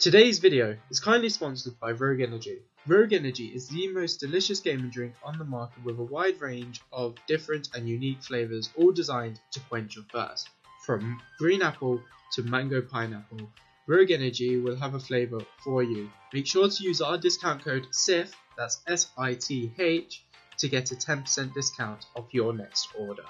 Today's 0.00 0.38
video 0.38 0.76
is 0.90 1.00
kindly 1.00 1.28
sponsored 1.28 1.80
by 1.80 1.90
Rogue 1.90 2.20
Energy. 2.20 2.60
Rogue 2.86 3.12
Energy 3.12 3.46
is 3.46 3.66
the 3.66 3.88
most 3.88 4.20
delicious 4.20 4.60
gaming 4.60 4.90
drink 4.90 5.14
on 5.24 5.36
the 5.36 5.44
market 5.44 5.84
with 5.84 5.98
a 5.98 6.04
wide 6.04 6.40
range 6.40 6.80
of 6.92 7.16
different 7.26 7.70
and 7.74 7.88
unique 7.88 8.22
flavors, 8.22 8.70
all 8.76 8.92
designed 8.92 9.40
to 9.50 9.58
quench 9.68 9.96
your 9.96 10.04
thirst. 10.12 10.50
From 10.86 11.20
green 11.40 11.62
apple 11.62 12.00
to 12.34 12.42
mango 12.44 12.80
pineapple, 12.80 13.50
Rogue 13.88 14.12
Energy 14.12 14.60
will 14.60 14.76
have 14.76 14.94
a 14.94 15.00
flavor 15.00 15.40
for 15.64 15.82
you. 15.82 16.08
Make 16.32 16.46
sure 16.46 16.68
to 16.68 16.84
use 16.84 17.00
our 17.00 17.18
discount 17.18 17.64
code 17.64 17.88
SITH, 17.90 18.32
that's 18.56 18.80
S 18.86 19.10
I 19.18 19.34
T 19.34 19.72
H, 19.80 20.22
to 20.58 20.68
get 20.68 20.92
a 20.92 20.94
10% 20.94 21.52
discount 21.54 22.06
off 22.14 22.32
your 22.32 22.52
next 22.52 22.86
order. 22.96 23.24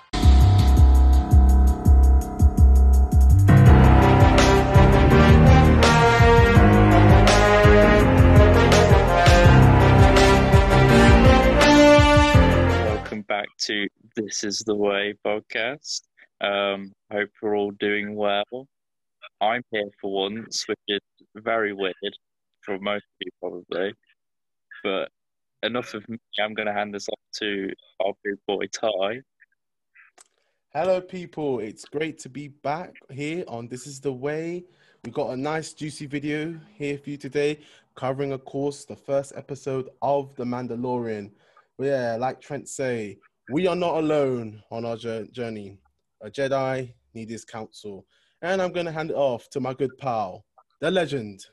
To 13.59 13.89
This 14.15 14.45
Is 14.45 14.61
the 14.61 14.75
Way 14.75 15.15
podcast. 15.27 16.03
Um, 16.41 16.93
hope 17.13 17.31
we're 17.43 17.57
all 17.57 17.73
doing 17.73 18.15
well. 18.15 18.69
I'm 19.41 19.63
here 19.73 19.91
for 20.01 20.29
once, 20.29 20.65
which 20.69 20.79
is 20.87 21.01
very 21.37 21.73
weird 21.73 21.95
for 22.63 22.79
most 22.79 23.05
of 23.05 23.21
you 23.21 23.31
probably. 23.41 23.93
But 24.85 25.11
enough 25.63 25.95
of 25.95 26.09
me. 26.09 26.19
I'm 26.41 26.55
going 26.55 26.67
to 26.67 26.73
hand 26.73 26.95
this 26.95 27.09
off 27.09 27.19
to 27.41 27.73
our 28.05 28.13
big 28.23 28.37
boy 28.47 28.67
Ty. 28.67 29.23
Hello, 30.73 31.01
people. 31.01 31.59
It's 31.59 31.85
great 31.85 32.19
to 32.19 32.29
be 32.29 32.49
back 32.49 32.95
here 33.11 33.45
on 33.49 33.67
This 33.67 33.87
Is 33.87 34.01
the 34.01 34.13
Way. 34.13 34.65
We've 35.05 35.15
got 35.15 35.31
a 35.31 35.37
nice, 35.37 35.73
juicy 35.73 36.07
video 36.07 36.59
here 36.75 36.99
for 36.99 37.11
you 37.11 37.17
today, 37.17 37.61
covering, 37.97 38.33
of 38.33 38.45
course, 38.45 38.85
the 38.85 38.97
first 38.97 39.33
episode 39.35 39.89
of 40.03 40.35
The 40.37 40.45
Mandalorian. 40.45 41.33
Yeah, 41.79 42.17
like 42.19 42.41
Trent 42.41 42.69
say, 42.69 43.19
we 43.51 43.67
are 43.67 43.77
not 43.77 43.97
alone 43.97 44.63
on 44.71 44.85
our 44.85 44.97
journey. 44.97 45.79
A 46.23 46.31
Jedi 46.31 46.93
need 47.15 47.31
his 47.31 47.45
counsel, 47.45 48.05
and 48.43 48.61
I'm 48.61 48.73
going 48.73 48.87
to 48.87 48.93
hand 48.93 49.11
it 49.11 49.17
off 49.17 49.49
to 49.51 49.61
my 49.61 49.73
good 49.73 49.97
pal, 49.99 50.45
the 50.81 50.91
legend, 50.91 51.47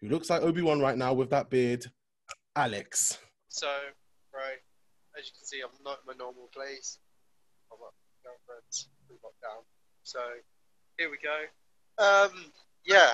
who 0.00 0.08
looks 0.08 0.28
like 0.30 0.42
Obi 0.42 0.62
Wan 0.62 0.80
right 0.80 0.98
now 0.98 1.12
with 1.12 1.30
that 1.30 1.48
beard, 1.48 1.86
Alex. 2.56 3.18
So, 3.48 3.68
right, 4.34 4.58
as 5.18 5.26
you 5.26 5.32
can 5.38 5.46
see, 5.46 5.60
I'm 5.62 5.70
not 5.84 6.00
in 6.02 6.06
my 6.06 6.14
normal 6.18 6.48
place. 6.52 6.98
I'm 7.72 7.78
my 7.78 7.86
girlfriend's. 8.24 8.88
So, 10.02 10.20
here 10.98 11.10
we 11.10 11.18
go. 11.22 12.04
Um, 12.04 12.46
yeah, 12.84 13.12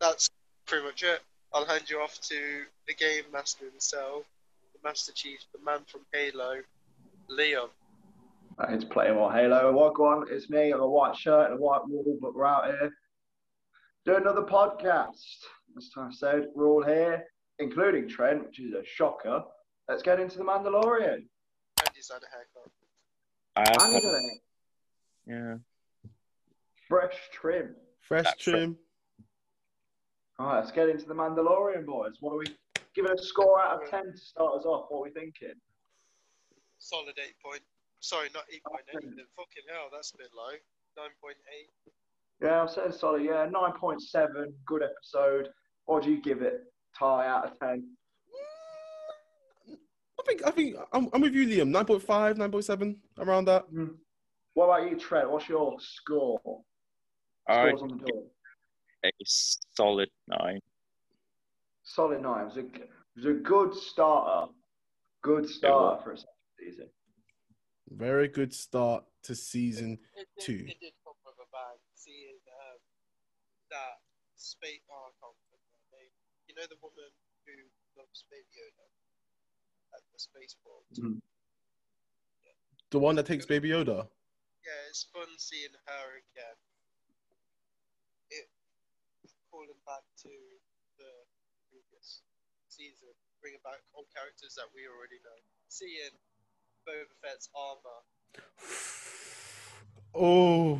that's 0.00 0.30
pretty 0.66 0.84
much 0.84 1.02
it. 1.02 1.20
I'll 1.52 1.66
hand 1.66 1.90
you 1.90 1.98
off 2.00 2.20
to 2.22 2.62
the 2.86 2.94
game 2.94 3.24
master 3.32 3.66
himself, 3.66 4.24
the 4.72 4.88
Master 4.88 5.12
Chief, 5.12 5.40
the 5.52 5.62
man 5.64 5.80
from 5.86 6.02
Halo, 6.12 6.62
Liam. 7.30 7.68
It's 8.68 8.84
playing 8.84 9.14
more 9.14 9.32
Halo. 9.32 9.72
What 9.72 9.98
on? 10.00 10.26
It's 10.30 10.50
me 10.50 10.72
in 10.72 10.78
a 10.78 10.86
white 10.86 11.16
shirt 11.16 11.50
and 11.50 11.58
a 11.58 11.62
white 11.62 11.80
wall, 11.88 12.18
but 12.20 12.34
we're 12.34 12.44
out 12.44 12.66
here 12.66 12.90
doing 14.04 14.20
another 14.22 14.42
podcast. 14.42 15.10
As 15.76 15.90
I 15.96 16.08
said, 16.10 16.46
we're 16.54 16.68
all 16.68 16.82
here, 16.84 17.24
including 17.58 18.08
Trent, 18.08 18.44
which 18.44 18.60
is 18.60 18.74
a 18.74 18.84
shocker. 18.84 19.42
Let's 19.88 20.02
get 20.02 20.20
into 20.20 20.38
the 20.38 20.44
Mandalorian. 20.44 21.14
And 21.14 21.90
he's 21.94 22.10
had 22.12 22.20
a 22.22 22.26
haircut. 22.30 22.70
I 23.56 23.60
have 23.84 23.92
had- 23.92 24.04
a 24.04 24.20
yeah. 25.26 25.56
fresh 26.88 27.16
trim. 27.32 27.76
Fresh 28.00 28.24
That's 28.24 28.46
right. 28.46 28.54
trim. 28.54 28.78
All 30.38 30.46
right, 30.46 30.60
let's 30.60 30.72
get 30.72 30.88
into 30.88 31.06
the 31.06 31.14
Mandalorian, 31.14 31.86
boys. 31.86 32.16
What 32.20 32.32
are 32.34 32.38
we 32.38 32.46
giving 32.94 33.12
a 33.12 33.18
score 33.18 33.60
out 33.60 33.82
of 33.82 33.90
10 33.90 34.12
to 34.12 34.18
start 34.18 34.56
us 34.58 34.64
off? 34.64 34.86
What 34.88 34.98
are 34.98 35.02
we 35.02 35.10
thinking? 35.10 35.54
Solid 36.80 37.14
8 37.18 37.34
point. 37.44 37.62
Sorry, 38.00 38.28
not 38.34 38.44
8.8. 38.52 39.00
then 39.02 39.26
Fucking 39.36 39.68
hell, 39.68 39.88
that's 39.92 40.12
a 40.14 40.16
bit 40.16 40.30
low. 40.34 40.56
9.8. 40.98 41.34
Yeah, 42.42 42.62
I'm 42.62 42.68
saying 42.68 42.92
solid. 42.92 43.22
Yeah, 43.22 43.46
9.7. 43.46 44.46
Good 44.64 44.82
episode. 44.82 45.50
What 45.84 46.02
do 46.02 46.10
you 46.10 46.22
give 46.22 46.40
it, 46.40 46.62
Ty, 46.98 47.26
out 47.26 47.44
of 47.44 47.58
10? 47.60 47.86
I 49.68 50.22
think 50.26 50.46
I 50.46 50.50
think 50.50 50.76
I'm, 50.92 51.08
I'm 51.12 51.20
with 51.20 51.34
you, 51.34 51.46
Liam. 51.46 51.70
9.5, 51.70 52.36
9.7, 52.36 52.96
around 53.18 53.44
that. 53.46 53.64
Hmm. 53.64 53.86
What 54.54 54.64
about 54.66 54.90
you, 54.90 54.98
Trent? 54.98 55.30
What's 55.30 55.48
your 55.48 55.76
score? 55.78 56.62
I 57.46 57.68
Scores 57.68 57.82
on 57.82 57.88
the 57.88 57.96
door. 57.96 58.22
a 59.04 59.10
solid 59.24 60.08
nine. 60.28 60.60
Solid 61.82 62.22
nine. 62.22 62.42
It 62.42 62.44
was 62.44 62.56
a, 62.56 62.60
it 62.60 62.88
was 63.16 63.26
a 63.26 63.32
good 63.34 63.74
starter. 63.74 64.52
Good 65.22 65.48
starter 65.48 66.02
for 66.02 66.12
a 66.12 66.16
second 66.16 66.39
season. 66.60 66.88
Very 67.90 68.28
good 68.28 68.52
start 68.54 69.02
to 69.24 69.34
season 69.34 69.98
It 70.14 70.28
did, 70.38 70.44
two. 70.44 70.62
it 70.68 70.78
did 70.78 70.94
come 71.02 71.16
with 71.24 71.34
a 71.40 71.48
bang. 71.50 71.80
Seeing 71.96 72.38
um, 72.68 72.78
that 73.72 73.98
space. 74.36 74.84
Oh, 74.92 75.08
I 75.08 75.12
can't 75.18 75.34
remember 75.48 75.68
her 75.74 75.88
name. 75.96 76.12
You 76.46 76.54
know 76.54 76.68
the 76.70 76.78
woman 76.84 77.10
who 77.48 77.54
loves 77.98 78.22
Baby 78.30 78.46
Yoda 78.54 78.86
at 79.96 80.02
the 80.12 80.18
spaceport. 80.20 80.86
The 82.90 82.98
one 82.98 83.14
that 83.16 83.26
takes 83.26 83.46
Baby 83.46 83.70
Yoda. 83.70 84.06
Yeah, 84.62 84.80
it's 84.90 85.06
fun 85.10 85.30
seeing 85.38 85.74
her 85.86 86.06
again. 86.20 86.58
It 88.30 88.46
calling 89.50 89.82
back 89.82 90.06
to 90.26 90.32
the 90.98 91.10
previous 91.70 92.22
season, 92.70 93.10
bringing 93.42 93.62
back 93.66 93.82
old 93.98 94.06
characters 94.14 94.54
that 94.54 94.70
we 94.70 94.86
already 94.86 95.18
know. 95.26 95.38
Seeing 95.66 96.14
Boba 96.86 97.14
Fett's 97.22 97.48
armor. 97.54 98.00
Oh, 100.12 100.74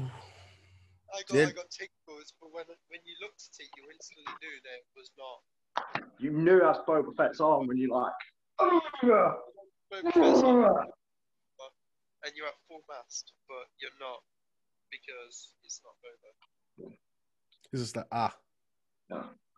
I 1.15 1.23
got, 1.23 1.37
Yeah. 1.37 1.47
I 1.47 1.53
got 1.53 1.71
tingles, 1.71 2.35
but 2.41 2.51
when 2.53 2.65
when 2.67 3.01
you 3.07 3.15
looked 3.23 3.47
at 3.47 3.63
it, 3.63 3.71
you 3.77 3.85
instantly 3.87 4.27
knew 4.43 4.57
that 4.67 4.75
it 4.75 4.91
was 4.97 5.11
not 5.15 5.39
You 6.19 6.33
knew 6.33 6.59
that's 6.59 6.81
Boba 6.81 7.15
Fett's 7.17 7.41
arm 7.41 7.69
when 7.69 7.77
you 7.77 7.95
like. 7.95 8.13
Boba 8.59 9.33
Fett's 10.13 10.43
armor, 10.43 10.85
and 12.25 12.33
you're 12.35 12.49
at 12.49 12.59
full 12.67 12.83
mast, 12.89 13.33
but 13.49 13.71
you're 13.79 13.95
not 14.01 14.19
because 14.91 15.55
it's 15.63 15.81
not 15.85 15.95
Boba. 16.03 16.93
it's 17.73 17.83
just 17.83 17.97
like 17.97 18.07
ah. 18.11 18.35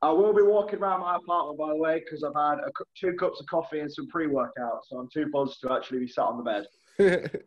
I 0.03 0.11
will 0.11 0.35
be 0.35 0.43
walking 0.43 0.81
around 0.81 1.01
my 1.01 1.17
apartment, 1.17 1.59
by 1.59 1.69
the 1.69 1.77
way, 1.77 2.01
because 2.01 2.25
I've 2.25 2.35
had 2.35 2.59
a, 2.59 2.71
two 2.99 3.13
cups 3.13 3.41
of 3.41 3.47
coffee 3.47 3.79
and 3.79 3.93
some 3.93 4.09
pre-workout, 4.09 4.81
so 4.89 4.99
I'm 4.99 5.09
too 5.09 5.27
buzzed 5.33 5.61
to 5.61 5.73
actually 5.73 6.01
be 6.01 6.09
sat 6.09 6.25
on 6.25 6.39
the 6.39 6.43
bed. 6.43 6.67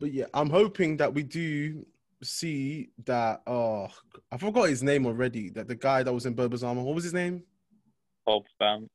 but 0.00 0.12
yeah, 0.12 0.24
I'm 0.34 0.50
hoping 0.50 0.96
that 0.96 1.14
we 1.14 1.22
do 1.22 1.86
see 2.22 2.90
that. 3.04 3.42
Oh, 3.46 3.88
I 4.32 4.38
forgot 4.38 4.68
his 4.68 4.82
name 4.82 5.06
already. 5.06 5.50
That 5.50 5.68
the 5.68 5.76
guy 5.76 6.02
that 6.02 6.12
was 6.12 6.26
in 6.26 6.34
Boba's 6.34 6.64
armor. 6.64 6.82
What 6.82 6.96
was 6.96 7.04
his 7.04 7.14
name? 7.14 7.44
Bob 8.26 8.42
Fam. 8.58 8.88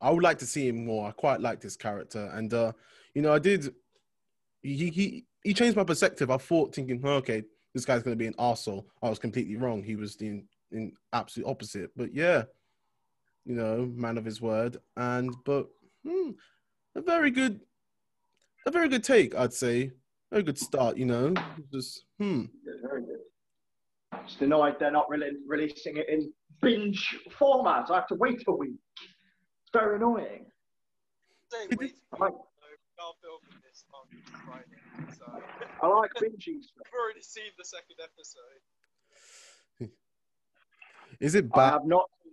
I 0.00 0.10
would 0.10 0.22
like 0.22 0.38
to 0.38 0.46
see 0.46 0.68
him 0.68 0.86
more. 0.86 1.08
I 1.08 1.10
quite 1.10 1.40
liked 1.40 1.64
his 1.64 1.76
character, 1.76 2.30
and 2.32 2.54
uh, 2.54 2.72
you 3.12 3.22
know, 3.22 3.34
I 3.34 3.40
did. 3.40 3.74
He 4.62 4.90
he 4.90 5.24
he 5.42 5.52
changed 5.52 5.76
my 5.76 5.84
perspective. 5.84 6.30
I 6.30 6.36
thought 6.36 6.74
thinking, 6.74 7.00
"Oh, 7.02 7.14
okay, 7.14 7.42
this 7.76 7.84
guy's 7.84 8.02
going 8.02 8.16
to 8.16 8.18
be 8.18 8.26
an 8.26 8.32
arsehole. 8.34 8.86
I 9.02 9.10
was 9.10 9.18
completely 9.18 9.56
wrong. 9.56 9.82
He 9.82 9.96
was 9.96 10.16
the 10.16 10.42
in 10.72 10.92
absolute 11.12 11.46
opposite. 11.46 11.90
But 11.94 12.14
yeah, 12.14 12.44
you 13.44 13.54
know, 13.54 13.92
man 13.94 14.16
of 14.16 14.24
his 14.24 14.40
word, 14.40 14.78
and 14.96 15.30
but 15.44 15.66
hmm, 16.02 16.30
a 16.94 17.02
very 17.02 17.30
good, 17.30 17.60
a 18.66 18.70
very 18.70 18.88
good 18.88 19.04
take, 19.04 19.34
I'd 19.34 19.52
say. 19.52 19.92
Very 20.32 20.42
good 20.42 20.58
start. 20.58 20.96
You 20.96 21.04
know, 21.04 21.34
just 21.70 22.06
hmm. 22.18 22.44
Yeah, 22.64 22.88
very 22.88 23.02
good. 23.02 23.20
Just 24.26 24.40
annoyed 24.40 24.76
they're 24.80 24.90
not 24.90 25.10
really 25.10 25.32
releasing 25.46 25.98
it 25.98 26.08
in 26.08 26.32
binge 26.62 27.18
format. 27.38 27.90
I 27.90 27.96
have 27.96 28.06
to 28.06 28.14
wait 28.14 28.42
a 28.48 28.52
week. 28.52 28.80
It's 29.02 29.70
very 29.74 29.96
annoying. 29.96 30.46
Same 31.52 31.68
It 31.72 31.78
way. 31.78 31.92
I 32.14 32.24
like, 32.24 32.32
We 32.32 32.38
are 33.04 33.12
this 33.68 33.84
on 33.92 34.08
Friday, 34.46 34.75
so 35.18 35.24
I 35.82 35.86
like 35.88 36.10
binging 36.14 36.62
stuff. 36.62 36.86
I've 36.86 36.92
already 36.98 37.22
seen 37.22 37.50
the 37.58 37.64
second 37.64 37.96
episode. 38.02 38.60
Is 41.20 41.34
it 41.34 41.48
bad? 41.50 41.58
I 41.58 41.70
have 41.72 41.84
not 41.84 42.08
seen 42.24 42.32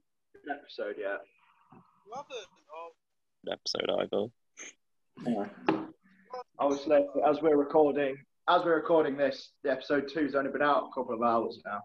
an 0.50 0.58
episode 0.60 0.96
yet. 1.00 1.22
You 1.74 2.14
haven't? 2.16 2.48
Oh, 2.76 2.92
episode 3.52 3.90
either. 4.00 4.30
Obviously, 6.60 7.06
as 7.28 7.42
we're 7.42 7.58
recording, 7.58 8.16
as 8.50 8.64
we're 8.64 8.76
recording 8.76 9.18
this, 9.18 9.52
the 9.64 9.72
episode 9.72 10.10
two's 10.12 10.36
only 10.36 10.52
been 10.52 10.62
out 10.62 10.90
a 10.90 10.94
couple 10.94 11.14
of 11.16 11.22
hours 11.22 11.60
now. 11.66 11.82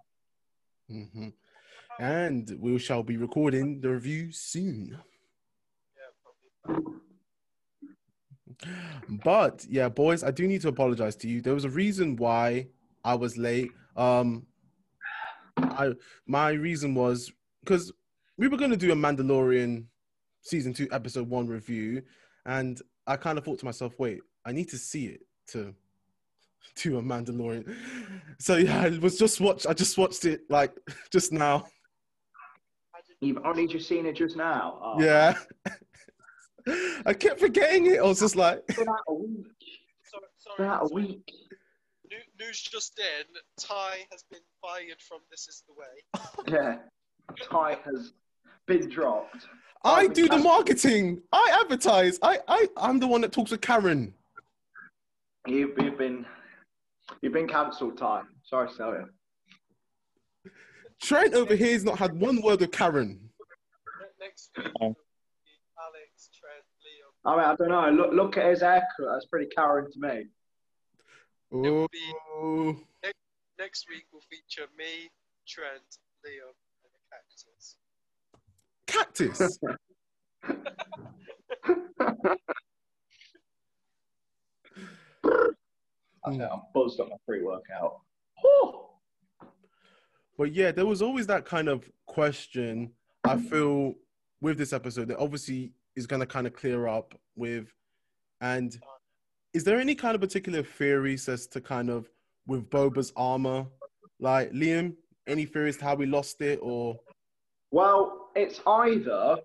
hmm 0.89 1.29
And 1.99 2.57
we 2.61 2.79
shall 2.79 3.03
be 3.03 3.17
recording 3.17 3.81
the 3.81 3.91
review 3.91 4.33
soon. 4.33 4.99
yeah, 5.97 6.11
probably. 6.67 6.95
But 9.25 9.65
yeah, 9.69 9.89
boys, 9.89 10.23
I 10.25 10.31
do 10.31 10.47
need 10.47 10.61
to 10.63 10.69
apologize 10.69 11.17
to 11.17 11.29
you. 11.29 11.41
There 11.41 11.55
was 11.55 11.65
a 11.65 11.71
reason 11.71 12.17
why 12.17 12.69
I 13.05 13.15
was 13.15 13.37
late. 13.37 13.71
Um, 13.97 14.47
I 15.57 15.93
my 16.27 16.51
reason 16.51 16.95
was 16.95 17.33
because 17.65 17.93
we 18.37 18.49
were 18.49 18.57
going 18.57 18.71
to 18.71 18.77
do 18.77 18.93
a 18.93 18.97
Mandalorian 18.97 19.85
season 20.43 20.73
two 20.73 20.89
episode 20.91 21.29
one 21.29 21.47
review, 21.47 22.03
and 22.47 22.81
I 23.07 23.17
kind 23.17 23.39
of 23.39 23.45
thought 23.45 23.59
to 23.61 23.65
myself, 23.65 23.99
wait, 23.99 24.21
I 24.45 24.53
need 24.53 24.69
to 24.71 24.79
see 24.79 25.07
it 25.07 25.21
to 25.49 25.75
to 26.77 26.99
a 26.99 27.03
Mandalorian. 27.03 27.75
So 28.41 28.57
yeah, 28.57 28.83
I 28.83 28.91
was 28.99 29.19
just 29.19 29.41
watch. 29.41 29.67
I 29.67 29.73
just 29.73 29.99
watched 29.99 30.25
it 30.25 30.43
like 30.49 30.73
just 31.13 31.33
now. 31.33 31.67
You've 33.21 33.45
only 33.45 33.67
just 33.67 33.89
seen 33.89 34.07
it 34.07 34.15
just 34.15 34.37
now. 34.37 34.79
Oh, 34.81 35.03
Yeah. 35.03 35.35
I 37.07 37.15
kept 37.15 37.41
forgetting 37.41 37.87
it. 37.87 37.99
I 37.99 38.03
was 38.03 38.21
just 38.21 38.37
like, 38.37 38.63
It's 38.69 38.79
been 38.79 38.89
out 38.89 38.97
a 39.09 39.15
week. 39.15 39.47
Sorry, 40.05 40.25
It's 40.35 40.45
sorry, 40.45 40.57
been 40.59 40.67
a 40.69 40.89
sorry. 40.89 40.91
week. 41.07 41.33
New- 42.11 42.47
News 42.47 42.61
just 42.63 42.99
in: 42.99 43.25
Ty 43.61 44.07
has 44.11 44.25
been 44.31 44.41
fired 44.63 45.01
from 45.07 45.19
This 45.31 45.49
Is 45.49 45.65
the 45.69 45.75
Way. 45.75 46.53
Yeah. 46.53 46.79
Ty 47.51 47.79
has 47.85 48.13
been 48.67 48.89
dropped. 48.89 49.47
I 49.85 50.01
I've 50.03 50.13
do 50.15 50.27
the 50.29 50.39
marketing. 50.39 51.23
I 51.33 51.59
advertise. 51.63 52.19
I, 52.23 52.39
I, 52.49 52.67
I'm 52.77 52.99
the 52.99 53.07
one 53.07 53.21
that 53.21 53.31
talks 53.33 53.51
with 53.51 53.61
Karen. 53.61 54.13
You've, 55.47 55.71
you've 55.79 55.99
been 55.99 56.27
you've 57.23 57.33
been 57.33 57.47
cancelled, 57.49 57.97
Ty. 57.99 58.23
Sorry 58.45 58.69
to 58.69 58.77
tell 58.77 58.91
you. 58.93 59.09
Trent 61.03 61.35
over 61.35 61.55
here 61.55 61.73
has 61.73 61.85
not 61.85 61.99
had 61.99 62.19
one 62.19 62.43
word 62.43 62.61
with 62.61 62.73
Karen. 62.73 63.21
Next 64.21 64.51
week, 64.57 64.67
Oh. 64.81 64.87
will 64.89 64.95
be 64.95 65.51
Alex, 65.81 66.29
Trent, 66.39 66.65
Liam. 66.83 67.15
I 67.29 67.37
mean, 67.37 67.45
I 67.45 67.55
don't 67.57 67.69
know. 67.69 67.91
Look, 67.91 68.13
look 68.15 68.37
at 68.39 68.47
his 68.47 68.63
haircut. 68.63 68.89
That's 69.13 69.27
pretty 69.27 69.49
Karen 69.55 69.91
to 69.93 70.01
me. 70.01 70.25
will 71.51 71.87
be- 71.93 72.15
Oh, 72.35 72.75
Next 73.59 73.87
week 73.91 74.05
will 74.13 74.23
feature 74.31 74.67
me, 74.79 75.11
Trent, 75.47 75.99
Liam, 76.25 76.55
and 76.85 76.93
a 76.95 76.99
cactus. 77.11 77.77
cactus. 78.87 79.59
I 85.25 86.31
think 86.31 86.43
I'm 86.43 86.63
buzzed 86.75 87.01
on 87.01 87.09
my 87.11 87.17
pre-workout. 87.27 88.01
But 90.37 90.53
yeah, 90.55 90.71
there 90.71 90.87
was 90.87 91.03
always 91.03 91.27
that 91.27 91.45
kind 91.45 91.69
of 91.69 91.91
question. 92.07 92.93
I 93.25 93.39
feel 93.39 93.95
with 94.41 94.57
this 94.57 94.73
episode 94.73 95.09
that 95.09 95.19
obviously 95.19 95.73
is 95.99 96.07
going 96.07 96.21
to 96.21 96.27
kind 96.27 96.47
of 96.47 96.55
clear 96.55 96.87
up 96.87 97.15
with. 97.37 97.75
And 98.41 98.79
is 99.53 99.65
there 99.65 99.79
any 99.79 99.95
kind 99.95 100.15
of 100.15 100.21
particular 100.21 100.63
theories 100.63 101.29
as 101.29 101.47
to 101.49 101.61
kind 101.61 101.91
of 101.91 102.09
with 102.47 102.71
Boba's 102.71 103.13
armor? 103.17 103.67
Like 104.21 104.53
Liam, 104.53 104.95
any 105.27 105.45
theories 105.45 105.77
to 105.79 105.85
how 105.85 105.97
we 105.97 106.07
lost 106.07 106.41
it 106.41 106.61
or? 106.63 106.97
Well, 107.71 108.31
it's 108.35 108.61
either 108.67 109.39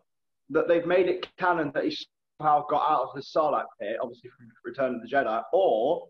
that 0.51 0.67
they've 0.67 0.85
made 0.85 1.07
it 1.07 1.27
canon 1.37 1.71
that 1.73 1.85
he 1.85 1.97
somehow 2.39 2.65
got 2.69 2.89
out 2.89 3.09
of 3.09 3.15
the 3.15 3.21
Sarlacc 3.21 3.65
pit, 3.81 3.97
obviously 4.01 4.29
from 4.29 4.47
Return 4.63 4.95
of 4.95 5.01
the 5.01 5.07
Jedi, 5.07 5.41
or 5.51 6.07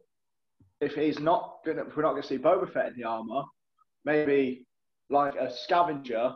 if 0.82 0.94
he's 0.94 1.20
not 1.20 1.60
gonna, 1.66 1.86
if 1.86 1.96
we're 1.96 2.04
not 2.04 2.16
to 2.16 2.24
see 2.24 2.38
Boba 2.38 2.72
Fett 2.72 2.88
in 2.88 2.96
the 2.98 3.04
armor, 3.06 3.44
maybe 4.06 4.66
like 5.10 5.36
a 5.36 5.52
scavenger 5.52 6.34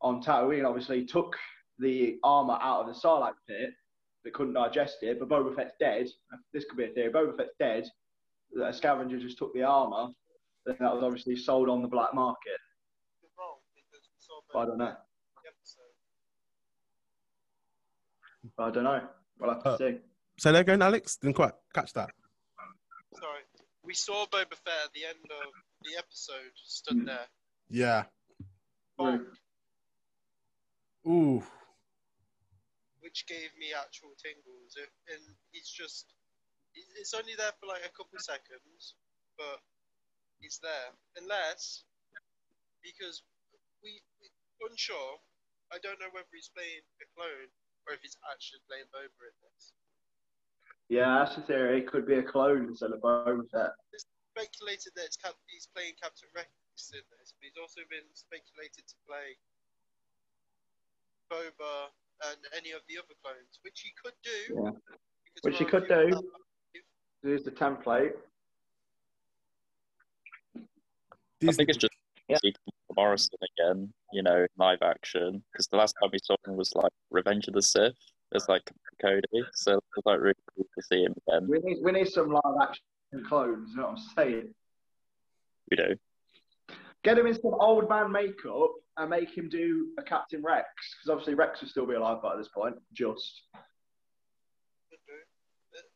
on 0.00 0.22
Tatooine, 0.22 0.66
obviously 0.66 1.04
took 1.04 1.36
the 1.78 2.18
armor 2.24 2.58
out 2.60 2.80
of 2.82 2.86
the 2.88 2.92
Sarlacc 3.00 3.34
pit 3.46 3.70
that 4.24 4.34
couldn't 4.34 4.54
digest 4.54 4.98
it, 5.02 5.18
but 5.20 5.28
Boba 5.28 5.54
Fett's 5.54 5.74
dead. 5.78 6.08
This 6.52 6.64
could 6.64 6.76
be 6.76 6.84
a 6.84 6.88
theory. 6.88 7.12
Boba 7.12 7.36
Fett's 7.36 7.54
dead. 7.58 7.84
A 8.62 8.72
scavenger 8.72 9.18
just 9.18 9.38
took 9.38 9.52
the 9.54 9.62
armor. 9.62 10.08
Then 10.66 10.76
that 10.80 10.92
was 10.94 11.02
obviously 11.04 11.36
sold 11.36 11.68
on 11.68 11.82
the 11.82 11.88
black 11.88 12.14
market. 12.14 12.58
You're 13.22 13.30
wrong 13.38 13.58
because 13.74 14.08
we 14.10 14.18
saw 14.18 14.40
I 14.60 14.66
don't 14.66 14.78
know. 14.78 14.94
the. 18.56 18.62
I 18.64 18.70
don't 18.70 18.84
know. 18.84 19.08
We'll 19.38 19.50
have 19.54 19.62
to 19.62 19.68
Uh, 19.70 19.78
see. 19.78 19.98
Say 20.38 20.52
that 20.52 20.60
again, 20.60 20.82
Alex. 20.82 21.16
Didn't 21.16 21.34
quite 21.36 21.52
catch 21.74 21.92
that. 21.94 22.10
Sorry, 23.14 23.42
we 23.82 23.94
saw 23.94 24.26
Boba 24.26 24.54
Fett 24.54 24.84
at 24.86 24.92
the 24.94 25.04
end 25.04 25.18
of 25.24 25.52
the 25.82 25.96
episode, 25.98 26.52
stood 26.54 26.98
Hmm. 26.98 27.04
there. 27.06 27.26
Yeah. 27.68 28.04
Bonk, 28.98 29.26
Ooh. 31.06 31.42
Which 33.18 33.26
gave 33.26 33.50
me 33.58 33.74
actual 33.74 34.14
tingles. 34.22 34.78
And 34.78 35.18
it's 35.50 35.74
just, 35.74 36.14
it's 36.94 37.18
only 37.18 37.34
there 37.34 37.50
for 37.58 37.66
like 37.66 37.82
a 37.82 37.90
couple 37.90 38.14
seconds, 38.22 38.94
but 39.34 39.58
it's 40.38 40.62
there. 40.62 40.94
Unless, 41.18 41.82
because 42.78 43.26
we, 43.82 43.98
we 44.22 44.30
unsure, 44.62 45.18
I 45.74 45.82
don't 45.82 45.98
know 45.98 46.14
whether 46.14 46.30
he's 46.30 46.54
playing 46.54 46.86
a 47.02 47.06
clone 47.18 47.50
or 47.90 47.98
if 47.98 48.00
he's 48.06 48.14
actually 48.30 48.62
playing 48.70 48.86
Boba 48.94 49.10
in 49.26 49.34
this. 49.50 49.74
Yeah, 50.86 51.18
that's 51.18 51.34
the 51.34 51.42
theory. 51.42 51.82
It 51.82 51.90
could 51.90 52.06
be 52.06 52.22
a 52.22 52.24
clone 52.24 52.70
instead 52.70 52.94
of 52.94 53.02
Boba 53.02 53.42
Fett. 53.50 53.74
Speculated 54.38 54.94
that 54.94 55.10
it's 55.10 55.18
Cap- 55.18 55.42
he's 55.50 55.66
playing 55.74 55.98
Captain 55.98 56.30
Rex 56.30 56.46
in 56.94 57.02
this, 57.18 57.34
but 57.34 57.50
he's 57.50 57.58
also 57.58 57.82
been 57.90 58.06
speculated 58.14 58.86
to 58.86 58.96
play 59.02 59.34
Boba 61.26 61.90
and 62.26 62.38
any 62.56 62.72
of 62.72 62.80
the 62.88 62.98
other 62.98 63.14
clones, 63.22 63.58
which 63.62 63.80
he 63.84 63.90
could 64.02 64.14
do. 64.22 64.62
Yeah. 64.64 64.70
Which 65.42 65.58
he 65.58 65.64
could 65.64 65.88
do. 65.88 66.10
that. 66.10 66.22
Here's 67.22 67.44
the 67.44 67.50
template. 67.50 68.12
I 70.56 71.52
think 71.52 71.68
it's 71.68 71.78
just 71.78 71.92
Yeah. 72.28 72.38
see 72.42 72.54
Morrison 72.96 73.38
again, 73.58 73.92
you 74.12 74.22
know, 74.22 74.46
live 74.56 74.82
action. 74.82 75.44
Because 75.52 75.68
the 75.68 75.76
last 75.76 75.94
time 76.00 76.10
we 76.12 76.18
saw 76.22 76.36
him 76.46 76.56
was 76.56 76.74
like 76.74 76.92
Revenge 77.10 77.46
of 77.48 77.54
the 77.54 77.62
Sith. 77.62 77.96
It's 78.32 78.48
like 78.48 78.62
Cody, 79.00 79.22
so 79.54 79.76
it's 79.96 80.06
like 80.06 80.20
really 80.20 80.34
cool 80.54 80.66
to 80.76 80.82
see 80.82 81.02
him 81.04 81.14
again. 81.26 81.48
We 81.48 81.58
need 81.60 81.78
we 81.82 81.92
need 81.92 82.08
some 82.08 82.30
live 82.30 82.56
action 82.60 82.82
clones. 83.26 83.70
You 83.70 83.76
know 83.78 83.82
what 83.88 83.98
I'm 83.98 84.04
saying? 84.16 84.54
We 85.70 85.76
know, 85.76 85.94
Get 87.04 87.18
him 87.18 87.26
in 87.26 87.34
some 87.34 87.54
old 87.54 87.88
man 87.88 88.10
makeup 88.10 88.70
and 88.96 89.10
make 89.10 89.30
him 89.30 89.48
do 89.48 89.88
a 89.98 90.02
Captain 90.02 90.42
Rex 90.42 90.66
because 90.98 91.10
obviously 91.10 91.34
Rex 91.34 91.60
would 91.60 91.70
still 91.70 91.86
be 91.86 91.94
alive 91.94 92.20
by 92.22 92.36
this 92.36 92.48
point. 92.48 92.74
Just 92.92 93.42
Could 94.90 94.98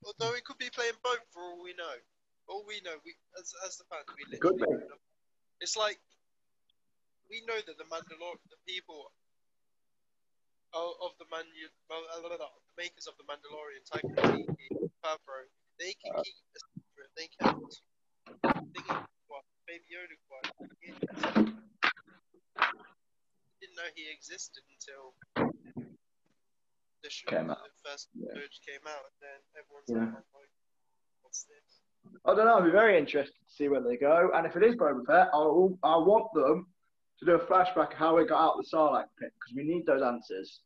Although 0.06 0.34
he 0.34 0.40
could 0.42 0.58
be 0.58 0.70
playing 0.70 0.94
both 1.02 1.22
for 1.32 1.42
all 1.42 1.62
we 1.62 1.74
know. 1.74 1.96
All 2.48 2.64
we 2.66 2.80
know, 2.84 2.94
we 3.04 3.14
as, 3.38 3.52
as 3.66 3.76
the 3.78 3.84
fans, 3.90 4.06
we 4.14 4.38
Could 4.38 4.60
literally 4.60 4.78
be. 4.78 4.94
It's 5.60 5.76
like 5.76 5.98
we 7.30 7.42
know 7.46 7.58
that 7.66 7.78
the 7.78 7.88
Mandalorian, 7.90 8.42
the 8.50 8.60
people 8.66 9.10
of, 10.74 10.94
of 11.02 11.12
the 11.18 11.26
Man, 11.30 11.44
well, 11.90 12.02
the 12.22 12.46
makers 12.78 13.06
of 13.06 13.14
the 13.18 13.26
Mandalorian, 13.26 13.82
Taika 13.90 14.22
Waititi, 14.22 14.68
Favreau, 15.02 15.46
they 15.78 15.94
can 15.98 16.14
Uh. 16.14 16.22
keep 16.22 16.34
a 16.54 16.60
secret. 16.78 17.08
They 17.16 17.28
can. 17.32 17.60
They 18.74 18.82
can 18.86 19.06
Baby 19.72 19.88
Yoda 19.88 20.16
quite. 20.28 20.52
Didn't 23.56 23.76
know 23.80 23.88
he 23.96 24.04
existed 24.12 24.60
until 24.68 25.16
the, 27.00 27.08
show, 27.08 27.24
Came 27.32 27.48
out. 27.48 27.64
the 27.64 27.72
first 27.80 28.12
Yeah. 28.12 28.36
merge 28.36 28.60
came 28.60 28.84
out, 28.84 29.00
and 29.08 29.16
then 29.24 29.40
everyone's 29.56 29.88
Yeah. 29.88 30.12
like, 30.12 30.28
oh, 30.36 30.44
what's 31.24 31.44
this? 31.48 31.80
I 32.26 32.34
don't 32.36 32.44
know. 32.44 32.58
I'd 32.60 32.68
be 32.68 32.70
very 32.70 32.98
interested 32.98 33.32
to 33.32 33.48
see 33.54 33.68
where 33.72 33.80
they 33.80 33.96
go. 33.96 34.28
And 34.34 34.44
if 34.46 34.56
it 34.56 34.62
is 34.62 34.76
Boba 34.76 35.06
Fett, 35.06 35.32
I 35.32 35.38
will, 35.38 35.78
I 35.82 35.96
want 35.96 36.28
them 36.34 36.68
to 37.20 37.24
do 37.24 37.32
a 37.36 37.46
flashback 37.46 37.92
of 37.92 37.96
how 37.96 38.14
we 38.18 38.26
got 38.26 38.44
out 38.44 38.58
of 38.58 38.64
the 38.64 38.68
Sarlacc 38.68 39.08
pit 39.16 39.32
because 39.32 39.54
we 39.56 39.64
need 39.64 39.86
those 39.86 40.02
answers. 40.02 40.60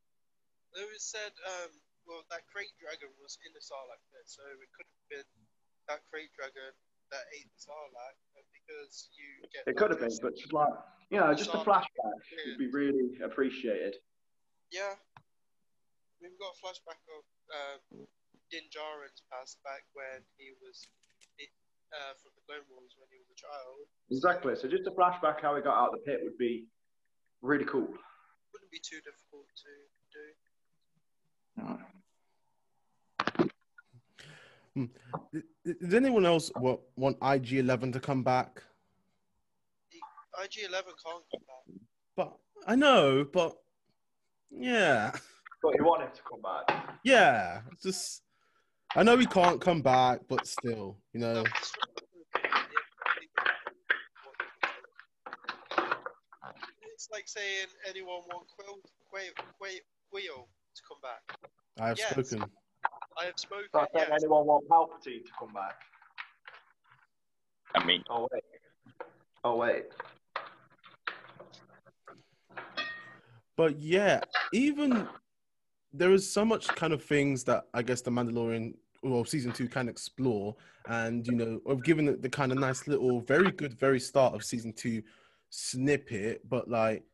Was 0.75 1.05
said, 1.05 1.33
um, 1.47 1.81
well, 2.07 2.25
that 2.31 2.43
krayt 2.51 2.75
dragon 2.81 3.15
was 3.23 3.39
in 3.47 3.53
the 3.53 3.61
Sarlacc 3.61 4.03
pit, 4.11 4.27
so 4.27 4.43
it 4.49 4.73
could 4.75 4.87
have 4.87 5.09
been 5.09 5.47
that 5.87 6.03
krayt 6.11 6.33
dragon 6.35 6.75
that 7.11 7.23
ate 7.39 7.47
the 7.55 7.61
Sarlacc, 7.71 8.19
because 8.67 9.09
you 9.15 9.47
get. 9.55 9.63
It 9.71 9.77
could 9.77 9.91
have 9.91 10.01
been, 10.01 10.19
but 10.23 10.37
just 10.37 10.53
like 10.53 10.75
you 11.11 11.21
know, 11.21 11.33
just 11.35 11.55
a 11.55 11.59
Sarlacc- 11.59 11.87
flashback 11.87 12.19
would 12.47 12.59
be 12.59 12.71
really 12.71 13.19
appreciated. 13.23 13.95
Yeah. 14.73 14.99
We've 16.21 16.35
got 16.41 16.51
a 16.51 16.59
flashback 16.59 16.99
of 17.07 17.23
um, 17.55 18.07
Din 18.51 18.67
Djarin's 18.75 19.23
past 19.31 19.63
back 19.63 19.85
when 19.95 20.25
he 20.39 20.51
was 20.59 20.89
it, 21.39 21.51
uh, 21.95 22.19
from 22.19 22.33
the 22.35 22.43
Clone 22.43 22.67
Wars 22.75 22.97
when 22.99 23.07
he 23.13 23.19
was 23.23 23.31
a 23.31 23.39
child. 23.39 23.87
Exactly. 24.11 24.57
So 24.57 24.67
just 24.67 24.89
a 24.91 24.95
flashback 24.97 25.41
how 25.41 25.55
he 25.55 25.63
got 25.63 25.79
out 25.79 25.95
of 25.95 26.01
the 26.01 26.05
pit 26.11 26.21
would 26.25 26.39
be 26.39 26.67
really 27.43 27.65
cool. 27.65 27.87
Wouldn't 27.87 28.73
be 28.73 28.83
too 28.83 28.99
difficult 29.07 29.47
to 29.47 29.71
do. 30.11 30.35
Does 35.67 35.95
anyone 35.95 36.25
else 36.25 36.53
wa- 36.57 36.79
want 36.97 37.19
IG11 37.21 37.93
to 37.95 38.01
come 38.01 38.23
back? 38.23 38.63
IG 40.45 40.65
11 40.69 40.93
can't 41.05 41.25
come 41.33 41.41
back. 41.47 41.81
But 42.15 42.37
I 42.67 42.77
know, 42.77 43.25
but 43.25 43.57
yeah, 44.51 45.11
But 45.63 45.75
you 45.77 45.85
want 45.85 46.03
him 46.03 46.11
to 46.15 46.23
come 46.23 46.41
back. 46.43 46.99
yeah. 47.03 47.63
Just 47.83 48.23
I 48.95 49.03
know 49.03 49.17
he 49.19 49.27
can't 49.27 49.61
come 49.61 49.83
back, 49.83 50.21
but 50.29 50.47
still, 50.47 50.99
you 51.13 51.21
know. 51.21 51.41
It's- 51.41 51.73
it's 56.95 57.09
like 57.13 57.29
saying 57.29 57.67
anyone 57.89 58.23
want 58.29 58.47
Kuiil, 58.49 58.79
Kuiil, 59.13 59.33
Kuiil, 59.61 59.81
Kuiil 60.13 60.47
to 60.75 60.83
come 60.89 61.01
back. 61.03 61.39
I 61.79 61.89
have 61.89 61.99
Yes. 61.99 62.11
spoken. 62.13 62.51
I 63.19 63.25
have 63.25 63.35
spoken. 63.37 63.65
It's 63.65 63.75
like 63.75 63.89
saying 63.95 64.07
yes. 64.11 64.23
anyone 64.23 64.47
want 64.47 64.69
Palpatine 64.69 65.25
to 65.25 65.31
come 65.39 65.53
back. 65.53 65.81
I 67.75 67.85
mean, 67.85 68.03
Oh 68.11 68.29
wait. 68.31 68.43
Oh 69.45 69.57
wait. 69.57 69.85
But 73.57 73.81
yeah, 73.81 74.21
even 74.53 75.09
there 75.93 76.13
is 76.13 76.31
so 76.31 76.45
much 76.45 76.69
kind 76.69 76.93
of 76.93 77.03
things 77.03 77.43
that 77.45 77.65
I 77.73 77.83
guess 77.83 78.03
the 78.03 78.11
Mandalorian 78.11 78.75
well 79.03 79.25
season 79.25 79.53
two 79.53 79.69
can 79.69 79.89
explore, 79.89 80.57
and 80.89 81.27
you 81.27 81.35
know, 81.35 81.61
I've 81.69 81.83
given 81.83 82.09
it 82.09 82.21
the 82.21 82.29
kind 82.29 82.53
of 82.53 82.59
nice 82.59 82.87
little, 82.87 83.21
very 83.21 83.51
good, 83.51 83.79
very 83.79 84.01
start 84.01 84.35
of 84.35 84.45
season 84.45 84.73
two 84.73 85.03
snippet, 85.51 86.49
but 86.49 86.69
like. 86.69 87.05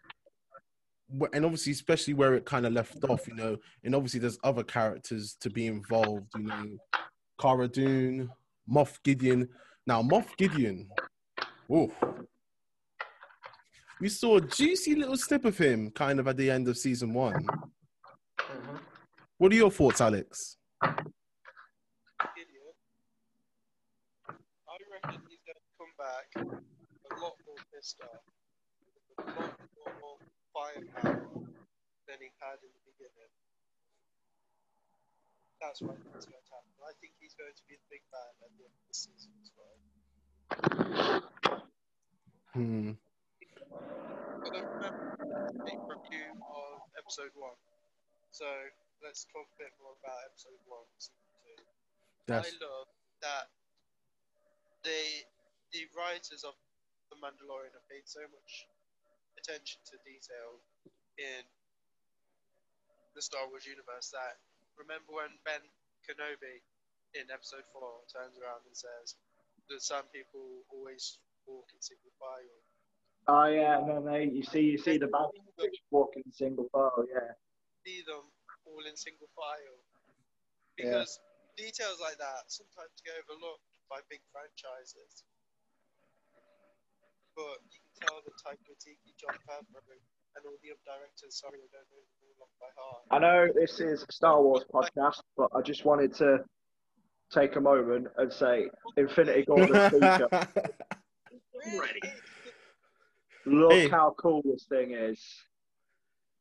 And 1.33 1.45
obviously, 1.45 1.73
especially 1.73 2.15
where 2.15 2.35
it 2.35 2.45
kind 2.47 2.65
of 2.67 2.73
left 2.73 3.05
off, 3.05 3.29
you 3.29 3.35
know, 3.35 3.57
and 3.85 3.95
obviously 3.95 4.21
there's 4.21 4.39
other 4.45 4.63
characters 4.63 5.37
to 5.41 5.51
be 5.51 5.67
involved, 5.67 6.29
you 6.37 6.45
know, 6.45 6.77
Cara 7.41 7.69
Dune, 7.69 8.31
Moff 8.71 9.03
Gideon. 9.03 9.49
Now, 9.87 10.03
Moff 10.03 10.37
Gideon, 10.39 10.89
oof, 11.71 11.93
we 14.01 14.09
saw 14.09 14.37
a 14.37 14.41
juicy 14.41 14.95
little 14.95 15.17
snip 15.17 15.45
of 15.45 15.59
him 15.59 15.91
kind 15.91 16.19
of 16.19 16.27
at 16.29 16.37
the 16.37 16.51
end 16.51 16.67
of 16.69 16.79
season 16.79 17.13
one. 17.13 17.47
What 19.39 19.53
are 19.53 19.57
your 19.57 19.71
thoughts, 19.71 20.01
Alex? 20.01 20.57
I 20.83 20.89
reckon 24.91 25.21
he's 25.29 25.43
going 25.47 25.57
to 25.57 25.63
come 25.79 25.93
back 25.99 26.27
a 26.37 26.41
lot 27.21 27.35
more 27.47 27.57
pissed 27.75 28.01
off, 28.03 28.23
a 29.19 29.31
lot 29.41 29.95
more 30.01 30.12
firepower 30.53 31.25
than 32.07 32.19
he 32.21 32.31
had 32.39 32.61
in 32.61 32.71
the 32.73 32.83
beginning. 32.93 33.33
That's 35.61 35.81
I 35.81 35.95
think 35.95 36.13
going 36.13 36.21
to 36.21 36.53
happen. 36.53 36.75
I 36.83 36.93
think 37.01 37.15
he's 37.23 37.35
going 37.39 37.55
to 37.55 37.65
be 37.71 37.79
the 37.79 37.89
big 37.89 38.03
bad 38.11 38.35
at 38.43 38.51
the 38.59 38.67
end 38.67 38.75
of 38.75 38.85
the 38.91 38.97
season 38.97 39.33
as 39.41 39.51
well. 39.55 39.79
Hmm. 42.53 42.99
I 44.43 44.59
remember 44.61 45.17
a 45.17 45.65
big 45.65 45.81
review 45.87 46.29
of 46.43 46.83
episode 46.99 47.33
one. 47.39 47.57
So 48.35 48.45
let's 49.01 49.25
talk 49.31 49.47
a 49.47 49.57
bit 49.57 49.73
more 49.79 49.95
about 50.03 50.19
episode 50.29 50.59
one, 50.67 50.85
season 50.99 51.23
two. 51.47 51.63
Yes. 52.27 52.43
I 52.43 52.51
love 52.59 52.91
that 53.23 53.47
they, 54.83 55.25
the 55.71 55.87
writers 55.95 56.43
of 56.43 56.59
The 57.09 57.17
Mandalorian 57.23 57.71
have 57.73 57.87
paid 57.87 58.05
so 58.05 58.27
much 58.35 58.67
attention 59.43 59.83
to 59.83 59.99
detail 60.07 60.63
in 61.19 61.43
the 63.19 63.23
Star 63.23 63.43
Wars 63.51 63.67
universe 63.67 64.15
that 64.15 64.39
remember 64.79 65.19
when 65.19 65.35
Ben 65.43 65.61
Kenobi 66.07 66.63
in 67.19 67.27
episode 67.29 67.67
4 67.75 67.83
turns 68.09 68.39
around 68.39 68.63
and 68.65 68.73
says 68.73 69.19
that 69.69 69.83
some 69.83 70.07
people 70.15 70.63
always 70.71 71.19
walk 71.45 71.67
in 71.75 71.83
single 71.83 72.15
file. 72.23 72.59
Oh 73.27 73.47
yeah, 73.51 73.79
and 73.79 73.87
then 73.87 74.03
they, 74.07 74.31
you 74.31 74.43
see, 74.43 74.63
you 74.75 74.79
see 74.79 74.99
the 74.99 75.11
bad 75.11 75.31
bitch 75.59 75.79
walking 75.91 76.27
single 76.31 76.67
file. 76.71 77.07
Yeah. 77.07 77.35
see 77.87 78.03
them 78.03 78.27
all 78.67 78.83
in 78.87 78.97
single 78.97 79.31
file. 79.35 79.79
Because 80.75 81.21
details 81.55 82.01
like 82.01 82.19
that 82.19 82.49
sometimes 82.49 82.95
get 83.05 83.15
overlooked 83.23 83.79
by 83.87 84.03
big 84.09 84.25
franchises. 84.33 85.23
But 87.37 87.59
you 87.71 87.79
can 87.81 88.07
tell 88.09 88.17
that 88.25 88.35
Taika 88.45 88.61
Waititi, 88.69 89.13
Jon 89.19 89.35
Favreau, 89.49 89.97
and 90.37 90.45
all 90.47 90.57
the 90.63 90.71
other 90.71 90.85
directors, 90.85 91.41
sorry, 91.41 91.59
I 91.59 91.69
don't 91.73 91.89
know 91.91 92.01
them 92.01 92.21
all 92.29 92.45
off 92.45 92.55
by 92.61 92.71
heart. 92.77 93.03
I 93.11 93.19
know 93.19 93.53
this 93.55 93.81
is 93.81 94.05
a 94.09 94.13
Star 94.13 94.43
Wars 94.43 94.65
podcast, 94.73 95.21
but 95.37 95.49
I 95.57 95.63
just 95.63 95.85
wanted 95.85 96.15
to 96.17 96.39
take 97.33 97.57
a 97.57 97.61
moment 97.61 98.09
and 98.19 98.33
say 98.33 98.67
Infinity 98.97 99.45
Gauntlet 99.47 99.83
feature. 99.93 100.29
Really? 101.65 102.01
Look 103.47 103.73
Hey. 103.73 103.89
how 103.89 104.15
cool 104.19 104.43
this 104.45 104.67
thing 104.69 104.93
is. 104.93 105.23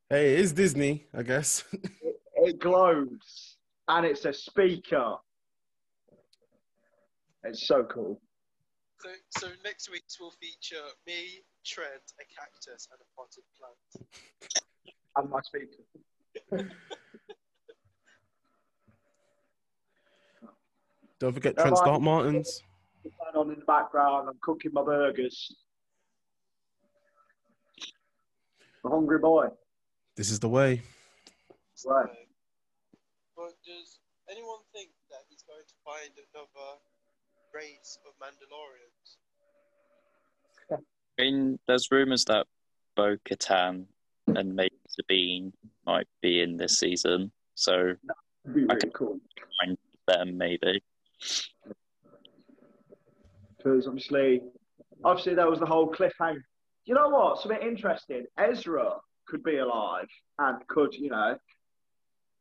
hey, 0.10 0.36
it's 0.36 0.52
Disney, 0.52 1.08
I 1.14 1.24
guess. 1.24 1.64
It 2.44 2.58
glows 2.60 3.58
and 3.88 4.04
it's 4.04 4.26
a 4.26 4.34
speaker. 4.34 5.14
It's 7.44 7.68
so 7.68 7.84
cool. 7.84 8.20
So, 9.02 9.10
so 9.40 9.48
next 9.64 9.90
week's 9.90 10.20
will 10.20 10.30
feature 10.40 10.76
me, 11.08 11.42
Trent, 11.66 12.14
a 12.20 12.26
cactus, 12.40 12.88
and 12.92 13.02
a 13.02 13.06
potted 13.18 13.44
plant. 13.58 14.08
And 15.16 15.30
my 15.30 15.42
speaker. 15.42 15.84
Don't 21.20 21.34
forget 21.34 21.56
Come 21.56 21.64
Trent 21.64 21.78
on. 21.78 21.84
Stark 21.84 22.02
Martins. 22.02 22.62
On 23.36 23.50
in 23.52 23.60
the 23.60 23.66
background, 23.66 24.30
I'm 24.30 24.38
cooking 24.42 24.72
my 24.72 24.84
burgers. 24.84 25.56
The 28.84 28.90
hungry 28.90 29.18
boy. 29.18 29.48
This 30.16 30.30
is 30.30 30.40
the 30.40 30.50
way. 30.50 30.84
Right. 31.88 32.10
But 33.36 33.54
does 33.66 34.00
anyone 34.30 34.60
think 34.74 34.92
that 35.10 35.26
he's 35.28 35.42
going 35.42 35.66
to 35.68 35.74
find 35.84 36.12
another 36.34 36.78
race 37.54 37.98
of 38.08 38.14
Mandalorians? 38.22 39.18
I 40.72 41.22
mean, 41.22 41.60
there's 41.68 41.90
rumors 41.92 42.26
that 42.26 42.48
Bo 42.96 43.18
Katan 43.30 43.86
and 44.28 44.56
maybe 44.56 44.76
Sabine 44.88 45.54
might 45.86 46.08
be 46.22 46.42
in 46.42 46.58
this 46.58 46.80
season, 46.80 47.32
so 47.56 47.94
It'd 48.46 48.56
be 48.56 48.62
I 48.62 48.74
really 48.74 48.80
can- 48.80 48.92
cool. 48.92 49.20
them 50.08 50.38
maybe. 50.38 50.82
Because 53.58 53.88
obviously, 53.88 54.42
obviously 55.04 55.36
there 55.36 55.50
was 55.50 55.60
the 55.60 55.66
whole 55.66 55.92
cliffhanger. 55.92 56.42
You 56.86 56.96
know 56.96 57.10
what? 57.10 57.40
Something 57.42 57.62
interesting. 57.62 58.26
Ezra 58.38 58.96
could 59.28 59.44
be 59.44 59.58
alive 59.58 60.08
and 60.40 60.66
could, 60.68 60.94
you 60.96 61.10
know, 61.12 61.38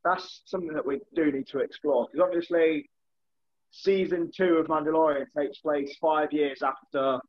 that's 0.02 0.40
something 0.46 0.72
that 0.72 0.86
we 0.86 1.00
do 1.14 1.30
need 1.30 1.46
to 1.48 1.58
explore. 1.58 2.06
Because 2.10 2.24
obviously, 2.26 2.88
season 3.70 4.30
two 4.34 4.56
of 4.56 4.66
Mandalorian 4.66 5.26
takes 5.36 5.58
place 5.58 5.96
five 6.00 6.32
years 6.32 6.62
after 6.62 7.20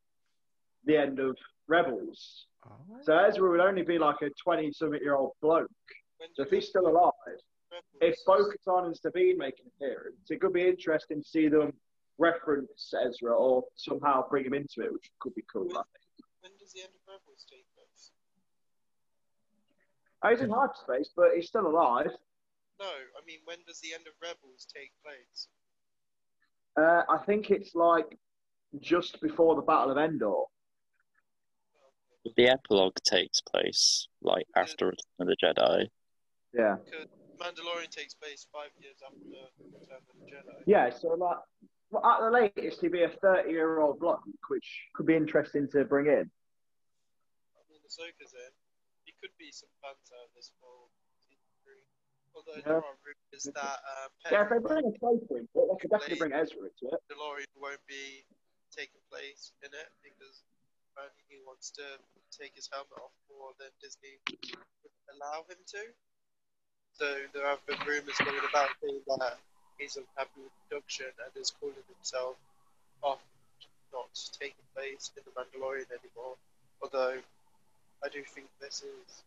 the 0.85 0.97
end 0.97 1.19
of 1.19 1.35
Rebels. 1.67 2.47
Oh. 2.65 2.71
So 3.03 3.17
Ezra 3.17 3.49
would 3.49 3.59
only 3.59 3.83
be 3.83 3.97
like 3.97 4.21
a 4.21 4.29
20 4.43 4.71
something 4.73 4.99
year 5.01 5.15
old 5.15 5.31
bloke. 5.41 5.69
So 6.35 6.43
if 6.43 6.49
he's 6.49 6.67
still 6.67 6.87
alive, 6.87 7.13
if 8.01 8.15
Rebels- 8.27 8.49
Bo-Katan 8.65 8.85
and 8.87 8.97
Sabine 8.97 9.37
make 9.37 9.59
an 9.59 9.71
appearance, 9.75 10.29
it 10.29 10.41
could 10.41 10.53
be 10.53 10.67
interesting 10.67 11.21
to 11.21 11.27
see 11.27 11.47
them 11.47 11.73
reference 12.17 12.93
Ezra 12.93 13.33
or 13.33 13.63
somehow 13.75 14.27
bring 14.29 14.45
him 14.45 14.53
into 14.53 14.81
it, 14.81 14.93
which 14.93 15.09
could 15.19 15.33
be 15.33 15.43
cool. 15.51 15.69
I 15.71 15.81
think. 15.81 16.25
When 16.41 16.51
does 16.59 16.73
the 16.73 16.81
end 16.81 16.93
of 16.93 17.01
Rebels 17.07 17.45
take 17.49 17.65
place? 17.73 18.11
Oh, 20.23 20.29
he's 20.29 20.41
in 20.41 20.51
hyperspace, 20.51 21.09
but 21.15 21.33
he's 21.35 21.47
still 21.47 21.65
alive. 21.65 22.11
No, 22.79 22.89
I 22.89 23.25
mean 23.25 23.39
when 23.45 23.57
does 23.65 23.79
the 23.79 23.93
end 23.93 24.05
of 24.07 24.13
Rebels 24.21 24.67
take 24.69 24.91
place? 25.03 25.47
Uh, 26.79 27.03
I 27.09 27.17
think 27.25 27.51
it's 27.51 27.75
like 27.75 28.17
just 28.79 29.19
before 29.21 29.55
the 29.55 29.61
Battle 29.61 29.91
of 29.91 29.97
Endor. 29.97 30.43
The 32.37 32.49
epilogue 32.49 32.95
takes 33.03 33.41
place 33.41 34.07
like 34.21 34.45
after 34.55 34.87
Return 34.87 35.19
of 35.19 35.27
the 35.27 35.35
Jedi. 35.43 35.87
Yeah. 36.53 36.77
Mandalorian 37.41 37.89
takes 37.89 38.13
place 38.13 38.45
five 38.53 38.69
years 38.79 39.01
after 39.03 39.17
Return 39.25 39.97
of 39.97 40.15
the 40.19 40.29
Jedi. 40.29 40.61
Yeah, 40.67 40.91
so 40.91 41.09
like, 41.09 41.37
well, 41.89 42.05
at 42.05 42.21
the 42.21 42.29
latest, 42.29 42.81
he'd 42.81 42.91
be 42.91 43.03
a 43.03 43.09
30 43.09 43.49
year 43.49 43.79
old 43.79 43.99
bloke, 43.99 44.21
which 44.49 44.87
could 44.93 45.07
be 45.07 45.15
interesting 45.15 45.67
to 45.73 45.83
bring 45.83 46.05
in. 46.05 46.29
I 47.57 47.61
mean, 47.67 47.81
Ahsoka's 47.81 48.33
in. 48.33 48.53
It 49.07 49.15
could 49.19 49.33
be 49.39 49.51
some 49.51 49.69
banter 49.81 50.21
this 50.35 50.51
fall 50.60 50.60
season 50.60 50.60
three. 50.60 50.60
Although 52.41 52.57
Yeah. 52.57 52.65
there 52.65 52.81
are 52.81 52.97
rumors 53.05 53.43
that 53.53 53.79
um, 53.85 54.09
Yeah, 54.31 54.43
if 54.43 54.49
they 54.49 54.57
bring 54.57 54.85
a 54.85 54.89
into 54.89 55.35
it, 55.37 55.49
they 55.53 55.77
could 55.79 55.91
definitely 55.91 56.17
bring 56.17 56.33
Ezra 56.33 56.65
into 56.65 56.89
it. 56.89 56.99
The 57.07 57.13
Mandalorian 57.13 57.53
won't 57.55 57.85
be 57.85 58.25
taking 58.73 59.01
place 59.11 59.53
in 59.61 59.69
it 59.69 59.89
because 60.01 60.41
apparently 60.89 61.21
he 61.29 61.37
wants 61.45 61.69
to 61.77 61.85
take 62.33 62.55
his 62.55 62.67
helmet 62.73 62.97
off 62.97 63.13
more 63.29 63.53
than 63.59 63.69
Disney 63.77 64.17
would 64.25 64.91
allow 65.13 65.45
him 65.45 65.61
to. 65.77 65.93
So 66.97 67.05
there 67.33 67.45
have 67.45 67.63
been 67.67 67.77
rumors 67.85 68.17
going 68.17 68.41
about 68.49 68.69
saying 68.81 69.01
that 69.05 69.37
he's 69.77 69.97
unhappy 69.97 70.41
with 70.41 70.55
production 70.65 71.13
and 71.21 71.29
is 71.37 71.51
calling 71.51 71.75
himself 71.93 72.37
off 73.03 73.21
not 73.93 74.09
taking 74.33 74.65
place 74.73 75.11
in 75.13 75.21
the 75.29 75.33
Mandalorian 75.37 75.85
anymore. 75.93 76.37
Although 76.81 77.21
I 78.03 78.09
do 78.09 78.23
think 78.23 78.47
this 78.59 78.81
is 78.81 79.23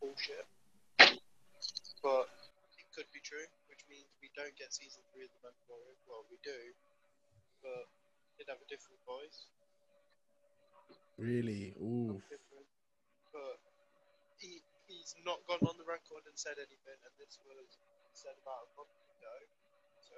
bullshit. 0.00 0.46
But 2.02 2.30
it 2.78 2.86
could 2.94 3.10
be 3.10 3.20
true, 3.20 3.46
which 3.66 3.82
means 3.90 4.06
we 4.22 4.30
don't 4.38 4.54
get 4.54 4.70
season 4.70 5.02
three 5.10 5.26
of 5.26 5.32
the 5.34 5.42
Mandalorian. 5.42 5.98
Well, 6.06 6.24
we 6.30 6.38
do, 6.46 6.60
but 7.62 7.90
it'd 8.38 8.50
have 8.50 8.62
a 8.62 8.68
different 8.70 9.02
voice. 9.02 9.50
Really? 11.18 11.74
Ooh. 11.82 12.22
But 13.34 13.58
not 15.28 15.44
gone 15.44 15.60
on 15.68 15.76
the 15.76 15.84
record 15.84 16.24
and 16.24 16.32
said 16.40 16.56
anything, 16.56 16.98
and 17.04 17.14
this 17.20 17.36
was 17.44 17.68
said 18.16 18.32
about 18.40 18.64
a 18.64 18.70
month 18.80 18.96
ago. 19.20 19.36
So 20.00 20.16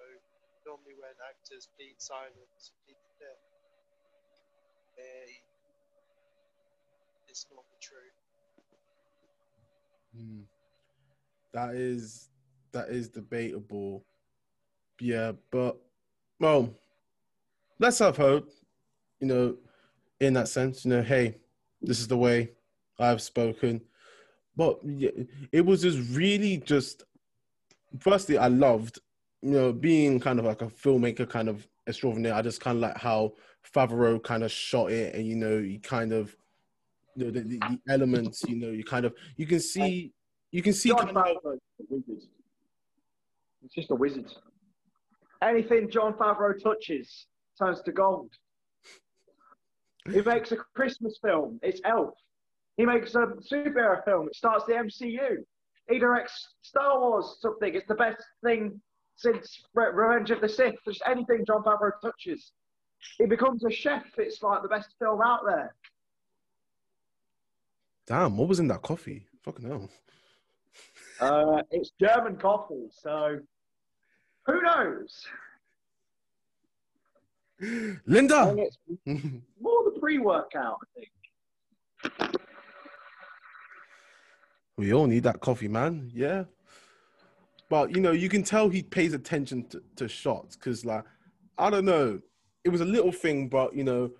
normally 0.62 0.94
when 0.94 1.18
actors 1.26 1.66
plead 1.74 1.98
silence, 1.98 2.70
plead 2.86 2.94
the 2.94 3.12
fifth, 3.18 3.46
they 4.94 5.42
it's 7.26 7.42
not 7.50 7.66
the 7.74 7.82
truth. 7.82 8.18
Hmm. 10.14 10.46
That 11.52 11.74
is 11.74 12.28
that 12.72 12.88
is 12.88 13.08
debatable. 13.08 14.04
Yeah, 15.00 15.32
but 15.50 15.76
well, 16.38 16.70
let's 17.78 17.98
have 17.98 18.16
hope. 18.16 18.50
You 19.20 19.26
know, 19.26 19.56
in 20.20 20.34
that 20.34 20.48
sense, 20.48 20.84
you 20.84 20.90
know, 20.90 21.02
hey, 21.02 21.36
this 21.82 22.00
is 22.00 22.08
the 22.08 22.16
way 22.16 22.50
I've 22.98 23.20
spoken. 23.20 23.80
But 24.56 24.78
yeah, 24.84 25.10
it 25.52 25.64
was 25.64 25.82
just 25.82 25.98
really 26.16 26.58
just. 26.58 27.04
Firstly, 27.98 28.38
I 28.38 28.46
loved, 28.46 29.00
you 29.42 29.50
know, 29.50 29.72
being 29.72 30.20
kind 30.20 30.38
of 30.38 30.44
like 30.44 30.62
a 30.62 30.66
filmmaker, 30.66 31.28
kind 31.28 31.48
of 31.48 31.66
extraordinary. 31.88 32.32
I 32.32 32.40
just 32.40 32.60
kind 32.60 32.76
of 32.76 32.82
like 32.82 32.96
how 32.96 33.32
Favreau 33.74 34.22
kind 34.22 34.44
of 34.44 34.52
shot 34.52 34.92
it, 34.92 35.14
and 35.16 35.26
you 35.26 35.34
know, 35.34 35.60
he 35.60 35.78
kind 35.78 36.12
of, 36.12 36.36
you 37.16 37.24
know, 37.24 37.30
the, 37.32 37.40
the, 37.40 37.58
the 37.58 37.78
elements. 37.88 38.44
You 38.46 38.56
know, 38.56 38.70
you 38.70 38.84
kind 38.84 39.04
of 39.04 39.14
you 39.36 39.44
can 39.44 39.58
see, 39.58 40.12
you 40.52 40.62
can 40.62 40.72
see 40.72 40.88
Jon 40.90 40.98
kind 40.98 41.10
of 41.10 41.16
how 41.16 41.34
wizard. 41.88 42.22
He's 43.62 43.72
just 43.74 43.90
a 43.90 43.94
wizard. 43.94 44.26
Anything 45.42 45.90
Jon 45.90 46.14
Favreau 46.14 46.60
touches 46.60 47.26
turns 47.58 47.80
to 47.82 47.92
gold. 47.92 48.30
He 50.10 50.20
makes 50.26 50.52
a 50.52 50.56
Christmas 50.74 51.18
film. 51.22 51.58
It's 51.62 51.80
Elf. 51.84 52.14
He 52.76 52.84
makes 52.86 53.14
a 53.14 53.26
superhero 53.50 54.04
film. 54.04 54.28
It 54.28 54.36
starts 54.36 54.64
the 54.66 54.72
MCU. 54.72 55.36
He 55.88 55.98
directs 55.98 56.48
Star 56.62 56.98
Wars 57.00 57.36
something. 57.40 57.74
It's 57.74 57.86
the 57.88 57.94
best 57.94 58.22
thing 58.44 58.80
since 59.16 59.62
Re- 59.74 59.90
Revenge 59.92 60.30
of 60.30 60.40
the 60.40 60.48
Sith. 60.48 60.74
Just 60.86 61.02
anything 61.06 61.44
Jon 61.46 61.62
Favreau 61.62 61.90
touches. 62.02 62.52
He 63.18 63.26
becomes 63.26 63.64
a 63.64 63.70
chef. 63.70 64.04
It's 64.18 64.42
like 64.42 64.62
the 64.62 64.68
best 64.68 64.94
film 64.98 65.20
out 65.22 65.40
there. 65.46 65.74
Damn, 68.06 68.36
what 68.36 68.48
was 68.48 68.60
in 68.60 68.68
that 68.68 68.82
coffee? 68.82 69.26
Fucking 69.44 69.66
hell. 69.68 69.88
Uh, 71.20 71.62
it's 71.70 71.90
German 72.00 72.36
coffee, 72.36 72.88
so 72.90 73.38
who 74.46 74.62
knows? 74.62 75.26
Linda! 78.06 78.54
more 79.06 79.84
the 79.84 79.96
pre-workout, 80.00 80.78
I 80.82 80.86
think. 80.96 82.36
we 84.78 84.94
all 84.94 85.06
need 85.06 85.24
that 85.24 85.40
coffee, 85.40 85.68
man. 85.68 86.10
Yeah. 86.14 86.44
But, 87.68 87.94
you 87.94 88.00
know, 88.00 88.12
you 88.12 88.30
can 88.30 88.42
tell 88.42 88.70
he 88.70 88.82
pays 88.82 89.12
attention 89.12 89.66
to, 89.68 89.82
to 89.96 90.08
shots 90.08 90.56
because, 90.56 90.84
like, 90.86 91.04
I 91.58 91.68
don't 91.68 91.84
know. 91.84 92.20
It 92.64 92.70
was 92.70 92.80
a 92.80 92.86
little 92.86 93.12
thing, 93.12 93.48
but, 93.48 93.76
you 93.76 93.84
know, 93.84 94.10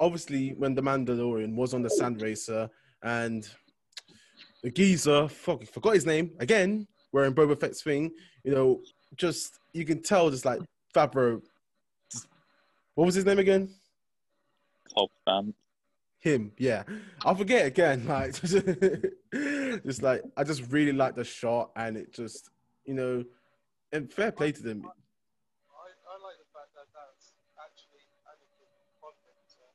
obviously 0.00 0.54
when 0.54 0.74
the 0.74 0.82
Mandalorian 0.82 1.54
was 1.54 1.74
on 1.74 1.82
the 1.82 1.90
sand 1.90 2.22
racer 2.22 2.68
and 3.02 3.48
the 4.66 4.72
geezer, 4.72 5.28
fuck, 5.28 5.62
I 5.62 5.64
forgot 5.64 5.94
his 5.94 6.04
name 6.06 6.32
again, 6.40 6.88
wearing 7.12 7.32
Boba 7.32 7.58
Fett's 7.60 7.82
thing, 7.82 8.10
you 8.42 8.52
know, 8.52 8.80
just, 9.16 9.60
you 9.72 9.84
can 9.84 10.02
tell 10.02 10.28
just 10.28 10.44
like 10.44 10.60
Favreau. 10.92 11.40
just- 12.10 12.26
what 12.96 13.04
was 13.06 13.14
his 13.14 13.24
name 13.24 13.38
again? 13.38 13.70
Cobb 14.92 15.10
Vanth. 15.24 15.54
Him, 16.18 16.50
yeah. 16.58 16.82
I'll 17.24 17.36
forget 17.36 17.66
again. 17.66 18.06
Like, 18.08 18.34
just 19.84 20.02
like 20.02 20.22
I 20.36 20.42
just 20.42 20.62
really 20.72 20.90
like 20.92 21.14
the 21.14 21.22
shot, 21.22 21.70
and 21.76 21.96
it 21.96 22.12
just, 22.12 22.50
you 22.86 22.94
know, 22.94 23.22
and 23.92 24.12
fair 24.12 24.32
play 24.32 24.50
to 24.50 24.62
them. 24.62 24.82
I, 24.82 24.90
I 24.90 26.14
like 26.26 26.38
the 26.42 26.50
fact 26.50 26.74
that 26.74 26.88
that's 26.90 27.30
actually 27.62 28.02
Anakin 28.26 28.66
Podracer. 28.98 29.70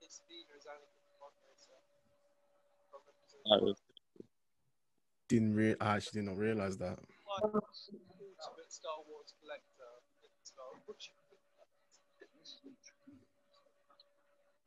His 0.00 0.20
leader 0.30 0.56
is 0.56 0.64
Anakin 0.64 1.04
Podracer. 1.20 1.76
From 2.88 3.02
the 3.04 3.12
No, 3.12 3.35
Didn't 5.28 5.54
re- 5.54 5.74
I 5.80 5.96
actually 5.96 6.20
did 6.20 6.28
not 6.28 6.38
realize 6.38 6.76
that. 6.78 6.98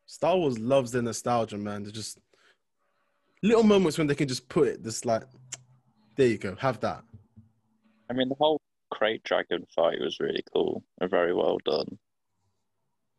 Star 0.05 0.35
Wars 0.35 0.59
loves 0.59 0.91
their 0.91 1.01
nostalgia, 1.01 1.57
man. 1.57 1.83
They're 1.83 1.91
just 1.91 2.19
little 3.41 3.63
moments 3.63 3.97
when 3.97 4.07
they 4.07 4.15
can 4.15 4.27
just 4.27 4.49
put 4.49 4.67
it, 4.67 4.83
just 4.83 5.05
like, 5.05 5.23
there 6.15 6.27
you 6.27 6.37
go, 6.37 6.55
have 6.55 6.79
that. 6.81 7.03
I 8.09 8.13
mean 8.13 8.27
the 8.29 8.35
whole 8.35 8.59
krayt 8.93 9.23
dragon 9.23 9.65
fight 9.73 9.99
was 9.99 10.19
really 10.19 10.43
cool 10.53 10.83
and 10.99 11.09
very 11.09 11.33
well 11.33 11.57
done. 11.63 11.97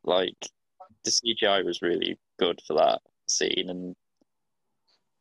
Like 0.05 0.35
the 1.05 1.11
CGI 1.11 1.65
was 1.65 1.81
really 1.81 2.19
good 2.39 2.61
for 2.67 2.75
that 2.75 3.01
scene, 3.27 3.71
and 3.71 3.95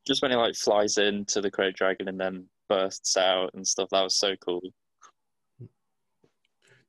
just 0.10 0.22
when 0.24 0.32
he 0.32 0.38
like 0.38 0.56
flies 0.56 0.98
into 0.98 1.40
the 1.40 1.52
krayt 1.52 1.76
dragon 1.76 2.10
and 2.10 2.20
then 2.20 2.46
bursts 2.68 3.16
out 3.16 3.52
and 3.54 3.66
stuff, 3.66 3.90
that 3.92 4.04
was 4.04 4.18
so 4.18 4.36
cool. 4.38 4.62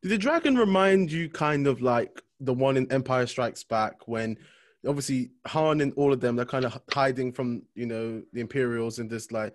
Did 0.02 0.08
the 0.08 0.18
dragon 0.18 0.56
remind 0.56 1.12
you 1.12 1.28
kind 1.28 1.66
of 1.66 1.82
like 1.82 2.22
the 2.40 2.54
one 2.54 2.78
in 2.78 2.90
Empire 2.90 3.26
Strikes 3.26 3.62
Back 3.62 4.08
when 4.08 4.38
obviously 4.88 5.30
Han 5.46 5.82
and 5.82 5.92
all 5.96 6.10
of 6.10 6.20
them 6.20 6.36
they're 6.36 6.46
kind 6.46 6.64
of 6.64 6.80
hiding 6.90 7.30
from 7.32 7.62
you 7.74 7.84
know 7.84 8.22
the 8.32 8.40
Imperials 8.40 8.98
and 8.98 9.10
this 9.10 9.30
like 9.30 9.54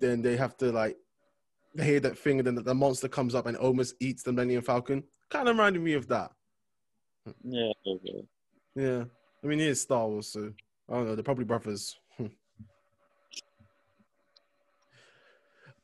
then 0.00 0.22
they 0.22 0.36
have 0.36 0.56
to 0.58 0.70
like 0.70 0.96
they 1.74 1.84
hear 1.84 2.00
that 2.00 2.16
thing 2.16 2.38
and 2.38 2.46
then 2.46 2.54
the 2.54 2.74
monster 2.74 3.08
comes 3.08 3.34
up 3.34 3.46
and 3.46 3.56
almost 3.56 3.96
eats 3.98 4.22
the 4.22 4.32
Millennium 4.32 4.62
Falcon. 4.62 5.02
Kind 5.28 5.48
of 5.48 5.56
reminded 5.56 5.82
me 5.82 5.94
of 5.94 6.06
that. 6.06 6.30
Yeah, 7.42 7.72
yeah. 7.84 8.20
Yeah, 8.76 9.04
I 9.42 9.46
mean 9.48 9.58
it 9.58 9.66
is 9.66 9.80
Star 9.80 10.06
Wars, 10.06 10.28
so 10.28 10.52
I 10.88 10.94
don't 10.94 11.06
know. 11.06 11.14
They're 11.16 11.24
probably 11.24 11.44
brothers. 11.44 11.98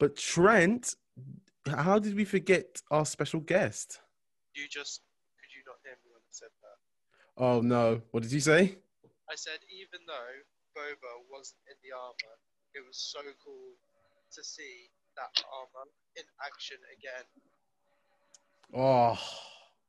But 0.01 0.17
Trent, 0.17 0.97
how 1.69 2.01
did 2.01 2.17
we 2.17 2.25
forget 2.25 2.81
our 2.91 3.05
special 3.05 3.39
guest? 3.39 4.01
You 4.57 4.65
just 4.67 5.05
could 5.39 5.53
you 5.53 5.63
not 5.69 5.77
hear 5.85 5.95
me 6.01 6.09
when 6.11 6.25
I 6.25 6.33
said 6.33 6.49
that? 6.65 6.79
Oh 7.37 7.61
no, 7.61 8.01
what 8.11 8.25
did 8.25 8.33
you 8.33 8.41
say? 8.41 8.81
I 9.29 9.37
said 9.37 9.61
even 9.69 10.01
though 10.09 10.35
Boba 10.75 11.13
wasn't 11.29 11.61
in 11.69 11.77
the 11.85 11.93
armor, 11.95 12.37
it 12.75 12.83
was 12.83 12.97
so 12.97 13.21
cool 13.45 13.77
to 14.33 14.41
see 14.43 14.89
that 15.21 15.31
armor 15.53 15.87
in 16.17 16.25
action 16.43 16.81
again. 16.97 17.29
Oh, 18.73 19.19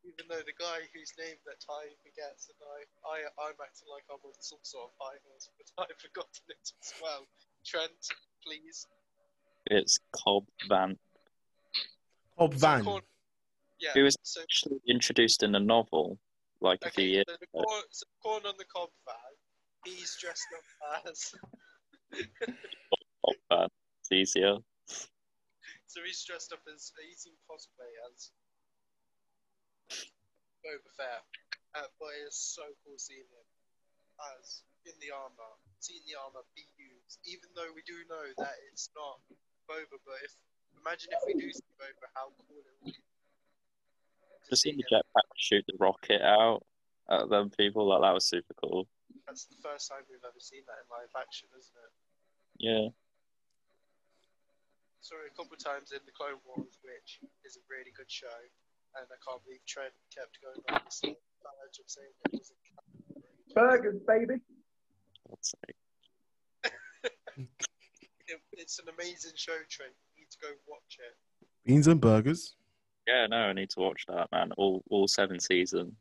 Even 0.03 0.25
though 0.27 0.43
the 0.43 0.57
guy 0.57 0.83
whose 0.91 1.13
name 1.15 1.37
that 1.45 1.61
Ty 1.63 1.93
forgets 2.03 2.49
and 2.51 2.59
I, 2.59 2.79
I 3.07 3.17
I'm 3.47 3.57
acting 3.63 3.87
like 3.87 4.03
I'm 4.11 4.19
on 4.27 4.35
some 4.43 4.61
sort 4.65 4.89
of 4.89 4.93
high 4.99 5.21
horse, 5.23 5.47
but 5.57 5.87
I've 5.87 6.01
forgotten 6.03 6.45
it 6.51 6.67
as 6.83 6.91
well. 6.99 7.23
Trent, 7.63 8.11
please. 8.43 8.89
It's 9.67 9.99
Cobb 10.11 10.45
Van. 10.67 10.97
Cobb 12.37 12.53
So 12.53 12.59
Van. 12.59 12.83
corn- 12.83 13.01
yeah. 13.79 13.91
He 13.93 14.01
was 14.01 14.17
so 14.23 14.41
actually 14.41 14.79
introduced 14.87 15.43
in 15.43 15.55
a 15.55 15.59
novel 15.59 16.17
like 16.61 16.79
a 16.85 16.91
few 16.91 17.03
okay. 17.03 17.11
years 17.11 17.25
So 17.27 17.35
the 17.39 17.47
ago. 17.59 17.65
corn, 17.65 17.83
so 17.91 18.05
corn 18.23 18.45
on 18.45 18.53
the 18.57 18.65
cob 18.65 18.89
van. 19.05 19.33
He's 19.85 20.15
dressed 20.21 20.47
up 20.53 21.07
as. 21.09 21.33
Cobb 22.13 23.35
Van. 23.49 23.67
It's 24.01 24.11
easier. 24.11 24.57
So 25.87 25.99
he's 26.05 26.23
dressed 26.23 26.53
up 26.53 26.61
as 26.73 26.91
he's 27.01 27.25
in 27.25 27.33
cosplay 27.49 27.89
as 28.13 28.31
Boba 30.63 30.91
Fett, 30.95 31.25
uh, 31.75 31.89
but 31.99 32.13
it's 32.25 32.37
so 32.55 32.61
cool 32.85 32.95
seeing 32.97 33.25
him 33.27 33.47
as 34.37 34.61
in 34.85 34.93
the 35.01 35.09
armor, 35.09 35.51
seeing 35.81 36.01
the 36.05 36.13
armor 36.15 36.45
be 36.55 36.63
used, 36.77 37.17
even 37.25 37.49
though 37.57 37.73
we 37.73 37.81
do 37.89 37.97
know 38.07 38.23
that 38.37 38.55
it's 38.71 38.89
not 38.95 39.17
Boba. 39.71 39.95
But 40.03 40.19
if 40.27 40.35
imagine 40.75 41.15
if 41.15 41.23
we 41.23 41.39
do 41.39 41.47
see 41.47 41.71
Boba, 41.79 42.11
how 42.11 42.35
cool 42.35 42.59
it 42.59 42.75
would 42.83 42.91
be. 42.91 42.99
Just 44.51 44.67
see 44.67 44.75
seeing 44.75 44.83
the 44.83 44.87
jetpack 44.91 45.31
shoot 45.39 45.63
the 45.67 45.79
rocket 45.79 46.19
out 46.19 46.67
at 47.07 47.31
them 47.31 47.47
people, 47.55 47.87
like 47.87 48.03
that 48.03 48.11
was 48.11 48.27
super 48.27 48.53
cool. 48.59 48.87
That's 49.23 49.47
the 49.47 49.55
first 49.63 49.87
time 49.87 50.03
we've 50.11 50.27
ever 50.27 50.43
seen 50.43 50.67
that 50.67 50.83
in 50.83 50.87
live 50.91 51.15
action, 51.15 51.47
isn't 51.55 51.77
it? 51.79 51.91
Yeah. 52.59 52.87
Saw 54.99 55.15
it 55.23 55.31
a 55.31 55.35
couple 55.39 55.55
of 55.55 55.63
times 55.63 55.95
in 55.95 56.03
the 56.03 56.11
Clone 56.11 56.43
Wars, 56.43 56.75
which 56.83 57.23
is 57.47 57.55
a 57.55 57.63
really 57.71 57.95
good 57.95 58.11
show, 58.11 58.39
and 58.99 59.07
I 59.07 59.17
can't 59.23 59.39
believe 59.47 59.63
Trent 59.63 59.95
kept 60.11 60.37
going 60.43 60.59
on 60.67 60.83
this 60.83 60.99
verge 61.01 61.77
of 61.79 61.87
saying 61.87 62.11
it 62.27 62.37
was 62.37 62.51
a 62.51 62.57
Burgers, 63.53 63.99
baby. 64.07 64.39
God's 65.27 65.53
sake. 65.65 65.75
It, 68.31 68.41
it's 68.53 68.79
an 68.79 68.85
amazing 68.97 69.33
show, 69.35 69.57
Trent. 69.69 69.91
You 70.15 70.21
need 70.23 70.31
to 70.31 70.37
go 70.41 70.47
watch 70.67 70.97
it. 70.99 71.15
Beans 71.65 71.87
and 71.87 72.01
burgers. 72.01 72.55
Yeah, 73.07 73.27
no, 73.27 73.37
I 73.37 73.53
need 73.53 73.69
to 73.71 73.79
watch 73.79 74.05
that, 74.07 74.31
man. 74.31 74.51
All 74.57 74.83
all 74.89 75.07
seven 75.07 75.39
seasons. 75.39 75.93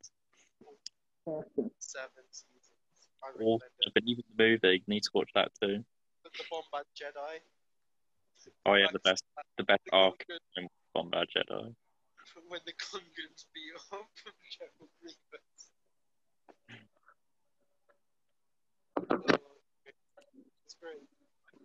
Seven 1.79 2.25
seasons. 2.31 2.47
I 3.23 3.29
Or 3.43 3.59
recommend 3.59 3.93
but 3.95 4.03
even 4.07 4.25
the 4.37 4.45
movie, 4.45 4.77
you 4.79 4.83
need 4.87 5.03
to 5.05 5.11
watch 5.15 5.31
that 5.35 5.51
too. 5.61 5.85
The, 6.25 6.31
the 6.37 6.45
Bombad 6.51 6.85
Jedi. 6.97 7.41
Oh 8.67 8.75
yeah, 8.75 8.87
the 8.93 8.99
best, 9.01 9.25
the 9.59 9.65
best 9.65 9.81
The 9.87 9.93
arc 9.97 10.25
Gungan- 10.31 10.63
in 10.63 10.69
Bombad 10.97 11.27
Jedi. 11.37 11.75
when 12.49 12.61
the 12.65 12.73
Gungans 12.73 13.45
beat 13.55 13.75
up 13.93 14.09
General 14.59 14.89
Grievous. 15.01 15.71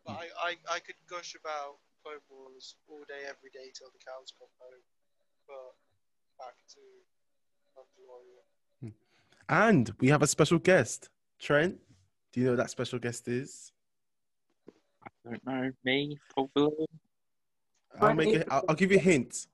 It's 0.08 0.14
great. 0.14 0.30
But 0.36 0.44
I, 0.44 0.50
I, 0.50 0.76
I 0.76 0.80
could 0.80 0.96
gush 1.10 1.36
about 1.40 1.78
Clone 2.04 2.20
Wars 2.30 2.76
all 2.88 3.04
day, 3.08 3.24
every 3.24 3.50
day 3.54 3.72
till 3.74 3.88
the 3.92 4.00
cows 4.00 4.34
come 4.38 4.48
home. 4.60 4.82
But 5.48 6.46
back 6.46 6.56
to 6.74 6.80
Mandalorian. 7.78 8.46
Hmm. 8.82 8.90
And 9.50 9.94
we 10.00 10.10
have 10.10 10.22
a 10.22 10.28
special 10.28 10.60
guest. 10.60 11.10
Trent, 11.40 11.78
do 12.32 12.40
you 12.40 12.46
know 12.46 12.52
who 12.52 12.58
that 12.58 12.70
special 12.70 13.00
guest 13.00 13.28
is? 13.28 13.72
I 15.04 15.30
don't 15.30 15.46
know, 15.46 15.72
me 15.84 16.18
probably. 16.34 16.86
I'll 18.00 18.14
make 18.14 18.30
it. 18.34 18.48
I'll, 18.50 18.64
I'll 18.70 18.76
give 18.76 18.92
you 18.92 18.98
a 18.98 19.02
hint. 19.02 19.48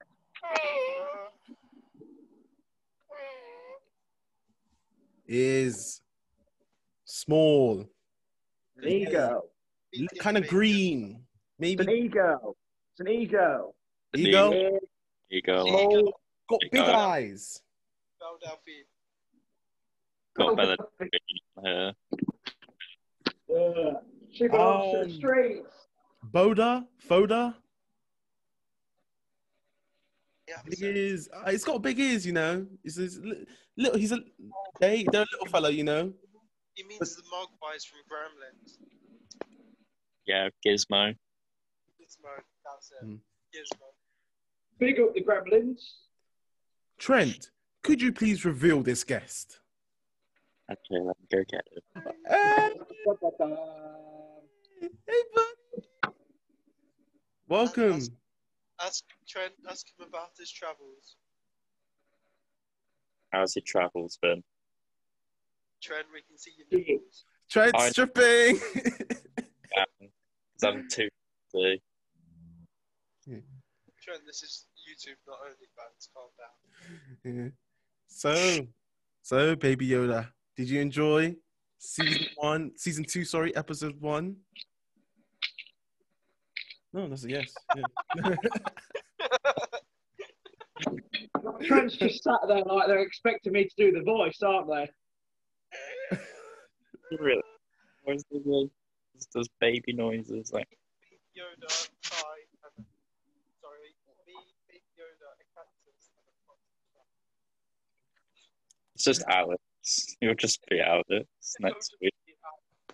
Is 5.28 6.02
small, 7.06 7.86
An 8.78 8.88
ego. 8.88 9.44
Kind 10.20 10.38
of 10.38 10.48
green, 10.48 11.24
Maybe 11.60 11.74
It's 11.74 11.82
an 11.82 11.88
maybe 11.88 12.06
ego. 12.06 12.56
It's 12.94 13.00
an 13.02 13.08
ego. 13.08 13.76
The 14.14 14.20
ego. 14.22 14.50
There 14.52 14.72
you 15.30 15.42
go. 15.42 15.64
Got 16.50 16.60
Big 16.62 16.72
big 16.72 16.82
eye. 16.82 17.10
eyes. 17.18 17.62
Bow. 18.20 18.38
Got 20.38 20.58
better 20.58 20.78
hair. 21.64 21.94
Yeah. 23.50 23.92
She 24.32 24.48
belongs 24.48 24.94
to 24.94 25.02
Um, 25.02 25.08
the 25.10 25.14
streets. 25.16 25.88
Boda, 26.34 26.88
Foda. 27.08 27.56
Yeah, 30.48 30.62
big 30.68 30.82
ears. 30.82 31.30
Uh, 31.34 31.44
it's 31.48 31.64
got 31.64 31.82
big 31.82 32.00
ears, 32.00 32.26
you 32.26 32.34
know. 32.34 32.66
He's, 32.84 32.96
he's 32.98 33.20
li- 33.20 33.46
little. 33.78 33.98
He's 34.00 34.12
a. 34.12 34.20
They, 34.80 35.06
they're 35.12 35.22
a 35.24 35.28
little 35.32 35.48
fella, 35.48 35.70
you 35.70 35.84
know. 35.84 36.12
he 36.74 36.84
means 36.84 37.16
the 37.16 37.22
Mogwais 37.24 37.86
from 37.88 38.00
Gremlins. 38.10 38.78
Yeah, 40.32 40.48
Gizmo. 40.66 41.14
Gizmo, 42.00 42.32
that's 42.64 42.92
it. 43.02 43.06
Hmm. 43.06 43.16
Gizmo. 43.54 43.88
Big 44.80 44.98
up 45.02 45.14
the 45.14 45.22
gremlins. 45.22 45.82
Trent, 46.98 47.52
could 47.84 48.02
you 48.02 48.14
please 48.14 48.46
reveal 48.46 48.82
this 48.82 49.04
guest? 49.04 49.60
Okay, 50.72 51.04
let 51.04 51.18
me 51.20 51.28
go 51.30 51.44
get 51.52 51.68
it. 51.74 51.84
Hey, 52.30 52.70
hey, 55.06 55.22
buddy. 55.36 56.16
Welcome. 57.50 58.00
Ask 58.82 59.04
Trent, 59.28 59.52
ask 59.70 59.86
him 60.00 60.08
about 60.08 60.30
his 60.40 60.50
travels. 60.50 61.18
How's 63.34 63.54
your 63.58 63.64
travels 63.68 64.18
been? 64.22 64.42
Trent, 65.84 66.06
we 66.14 66.22
can 66.22 66.38
see 66.38 66.52
your 66.58 66.68
Yeah. 66.72 66.94
nipples. 66.94 67.26
Trent 67.50 67.76
I- 67.76 67.90
stripping. 67.90 68.62
Because 70.62 70.76
I'm 70.76 70.88
too 70.90 71.10
busy. 71.54 71.82
Trent, 74.04 74.22
this 74.26 74.44
is 74.44 74.66
YouTube, 74.80 75.18
not 75.28 75.38
OnlyFans. 75.46 76.10
Calm 76.14 76.30
down. 76.38 77.44
Yeah. 77.44 77.50
So, 78.08 78.68
so 79.22 79.56
baby 79.56 79.88
Yoda, 79.88 80.28
did 80.56 80.70
you 80.70 80.82
enjoy 80.82 81.36
season 81.78 82.28
one, 82.36 82.72
season 82.78 83.04
two? 83.06 83.24
Sorry, 83.26 83.56
episode 83.56 84.00
one. 84.00 84.36
No, 86.94 87.08
that's 87.08 87.24
a 87.26 87.30
yes. 87.30 87.54
Yeah. 87.76 88.36
Trent's 91.64 91.96
just 91.96 92.24
sat 92.24 92.40
there 92.48 92.64
like 92.64 92.88
they're 92.88 93.00
expecting 93.00 93.54
me 93.54 93.66
to 93.66 93.76
do 93.78 93.92
the 93.92 94.04
voice, 94.04 94.42
aren't 94.44 94.68
they? 94.68 94.90
Really? 97.20 97.42
Where's 99.22 99.30
the 99.30 99.30
voice? 99.30 99.30
It's 99.30 99.34
those 99.34 99.50
baby 99.60 99.94
noises? 99.94 100.52
Like, 100.54 100.68
Yoda, 101.38 101.90
Kai, 102.10 102.18
and 102.78 102.86
sorry, 103.62 103.94
me, 104.28 104.34
Big 104.68 104.82
Yoda, 104.98 105.30
a 105.32 105.46
cactus, 105.56 106.12
and 106.18 106.26
it's 108.96 109.04
just 109.04 109.24
Alex. 109.30 109.62
You'll 110.22 110.36
just 110.36 110.66
be 110.70 110.80
Alex 110.82 111.56
next 111.60 111.96
week. 112.02 112.14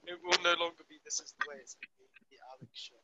It 0.06 0.20
will 0.24 0.40
no 0.44 0.56
longer 0.64 0.84
be 0.88 1.00
This 1.04 1.20
Is 1.20 1.34
the 1.40 1.46
Way, 1.50 1.58
it's 1.62 1.76
going 1.76 1.92
to 1.98 2.22
be 2.22 2.38
the 2.38 2.42
Alex 2.54 2.72
Show. 2.74 3.02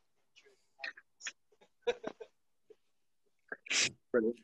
Brilliant. 4.11 4.39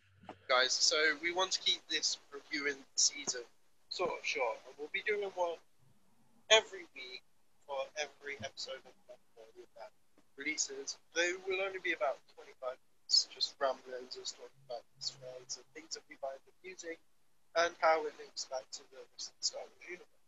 Guys, 0.49 0.73
so 0.73 0.97
we 1.21 1.31
want 1.31 1.51
to 1.51 1.59
keep 1.61 1.79
this 1.89 2.17
reviewing 2.33 2.75
the 2.75 3.01
season 3.01 3.41
sort 3.89 4.09
of 4.09 4.25
short, 4.25 4.57
and 4.67 4.75
we'll 4.77 4.89
be 4.91 5.03
doing 5.07 5.29
one 5.35 5.57
every 6.49 6.85
week 6.95 7.21
for 7.69 7.85
every 8.01 8.41
episode 8.41 8.81
of 8.81 8.93
Mandalorian 9.05 9.69
that 9.77 9.93
releases. 10.41 10.97
They 11.13 11.37
will 11.45 11.61
only 11.61 11.77
be 11.77 11.93
about 11.93 12.17
25 12.33 12.73
minutes, 12.73 13.29
just 13.29 13.53
rambling, 13.61 14.09
just 14.09 14.33
talking 14.41 14.63
about 14.65 14.81
the 14.97 15.05
threads 15.05 15.61
and 15.61 15.65
things 15.77 15.93
that 15.93 16.01
we 16.09 16.17
find 16.17 16.41
amusing 16.65 16.97
and 17.61 17.69
how 17.77 18.01
it 18.09 18.17
links 18.17 18.49
back 18.49 18.65
to 18.73 18.81
the 18.89 18.97
rest 19.13 19.29
of 19.29 19.37
the 19.37 19.45
Star 19.45 19.61
Wars 19.61 19.85
universe. 19.85 20.25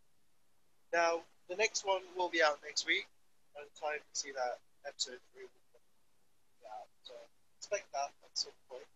Now, 0.93 1.25
the 1.49 1.58
next 1.58 1.82
one 1.82 2.06
will 2.13 2.30
be 2.30 2.45
out 2.45 2.62
next 2.62 2.86
week, 2.86 3.10
and 3.58 3.65
time 3.82 3.97
to 3.97 4.13
see 4.13 4.30
that 4.38 4.62
episode 4.86 5.17
3 5.34 5.41
will 5.41 5.65
be 5.73 6.69
out. 6.69 6.89
So 7.01 7.17
expect 7.58 7.89
that 7.97 8.13
at 8.21 8.34
some 8.38 8.54
point. 8.69 8.89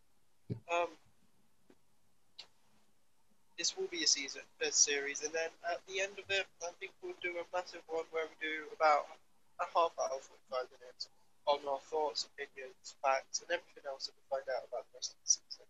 Um, 0.69 0.93
this 3.57 3.77
will 3.77 3.87
be 3.87 4.03
a 4.03 4.07
season, 4.07 4.41
a 4.61 4.71
series, 4.71 5.23
and 5.23 5.31
then 5.31 5.49
at 5.67 5.79
the 5.87 6.01
end 6.01 6.15
of 6.19 6.27
it, 6.29 6.45
I 6.63 6.71
think 6.79 6.91
we'll 6.99 7.17
do 7.23 7.39
a 7.39 7.45
massive 7.55 7.83
one 7.87 8.03
where 8.11 8.27
we 8.27 8.35
do 8.43 8.67
about 8.75 9.07
a 9.59 9.65
half 9.71 9.95
hour, 9.95 10.19
45 10.19 10.67
minutes 10.79 11.07
on 11.47 11.59
our 11.69 11.79
thoughts, 11.87 12.27
opinions, 12.35 12.99
facts, 12.99 13.39
and 13.39 13.49
everything 13.53 13.87
else 13.87 14.07
that 14.07 14.15
we 14.17 14.23
find 14.27 14.47
out 14.51 14.67
about 14.67 14.83
the 14.91 14.99
rest 14.99 15.15
of 15.15 15.19
the 15.23 15.29
season. 15.29 15.67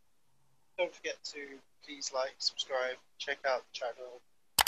Don't 0.78 0.94
forget 0.94 1.22
to 1.36 1.62
please 1.86 2.10
like, 2.10 2.34
subscribe, 2.40 2.98
check 3.22 3.38
out 3.46 3.62
the 3.70 3.74
channel, 3.76 4.18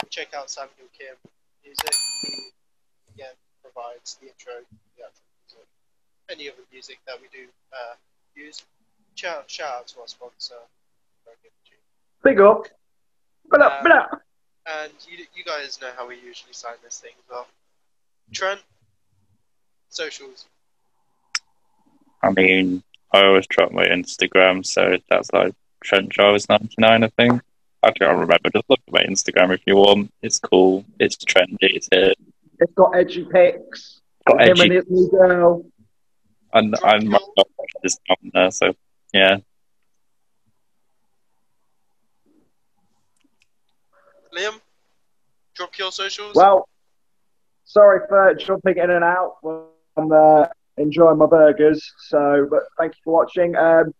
check 0.09 0.33
out 0.37 0.49
Samuel 0.49 0.91
Kim 0.93 1.17
music. 1.65 1.95
He 2.23 2.53
again 3.17 3.35
provides 3.63 4.15
the 4.21 4.29
intro, 4.29 4.61
the 4.95 5.03
actual 5.03 5.27
music, 5.41 5.67
any 6.29 6.45
other 6.47 6.63
music 6.71 6.99
that 7.07 7.17
we 7.17 7.27
do 7.33 7.49
uh, 7.73 7.95
use. 8.35 8.63
Shout, 9.15 9.49
shout 9.49 9.83
out 9.83 9.87
to 9.89 10.01
our 10.01 10.07
sponsor. 10.07 10.61
Big 12.23 12.41
up. 12.41 12.67
But 13.49 13.61
up, 13.61 13.83
Um, 13.83 13.83
but. 13.83 14.21
And 14.69 14.91
you, 15.09 15.25
you 15.33 15.43
guys 15.45 15.79
know 15.81 15.91
how 15.95 16.07
we 16.07 16.15
usually 16.15 16.51
sign 16.53 16.73
this 16.83 16.99
thing 16.99 17.11
as 17.17 17.29
well. 17.31 17.47
Trent, 18.33 18.59
socials. 19.89 20.45
I 22.21 22.31
mean, 22.31 22.83
I 23.13 23.23
always 23.23 23.47
drop 23.47 23.71
my 23.71 23.85
Instagram, 23.85 24.65
so 24.65 24.97
that's 25.09 25.31
like 25.31 25.53
Trent 25.83 26.09
Jarvis 26.09 26.49
ninety 26.49 26.75
nine, 26.77 27.03
I 27.03 27.07
think. 27.09 27.41
I 27.83 27.91
can't 27.91 28.11
remember. 28.17 28.49
Just 28.53 28.69
look 28.69 28.79
at 28.87 28.93
my 28.93 29.03
Instagram 29.03 29.53
if 29.53 29.61
you 29.65 29.77
want. 29.77 30.11
It's 30.21 30.39
cool. 30.39 30.83
It's 30.99 31.15
trendy. 31.15 31.57
It's 31.61 31.87
it. 31.91 32.17
It's 32.59 32.73
got 32.73 32.95
edgy 32.95 33.25
pics. 33.31 34.01
Got 34.27 34.41
Him 34.41 34.49
and 34.59 34.59
edgy, 34.59 34.75
his 34.75 34.85
new 34.89 35.09
girl. 35.09 35.65
and 36.53 36.75
and 36.83 37.07
my 37.09 37.19
is 37.83 37.97
on 38.09 38.31
there. 38.33 38.51
So 38.51 38.73
yeah, 39.13 39.37
Liam, 44.37 44.61
drop 45.55 45.77
your 45.77 45.91
socials. 45.91 46.35
Well, 46.35 46.67
sorry 47.65 48.01
for 48.07 48.35
jumping 48.35 48.77
in 48.77 48.91
and 48.91 49.03
out. 49.03 49.37
I'm 49.97 50.11
uh, 50.11 50.45
enjoying 50.77 51.17
my 51.17 51.25
burgers. 51.25 51.91
So, 52.07 52.47
but 52.49 52.63
thank 52.77 52.93
you 52.93 52.99
for 53.03 53.13
watching. 53.13 53.55
Um, 53.55 53.93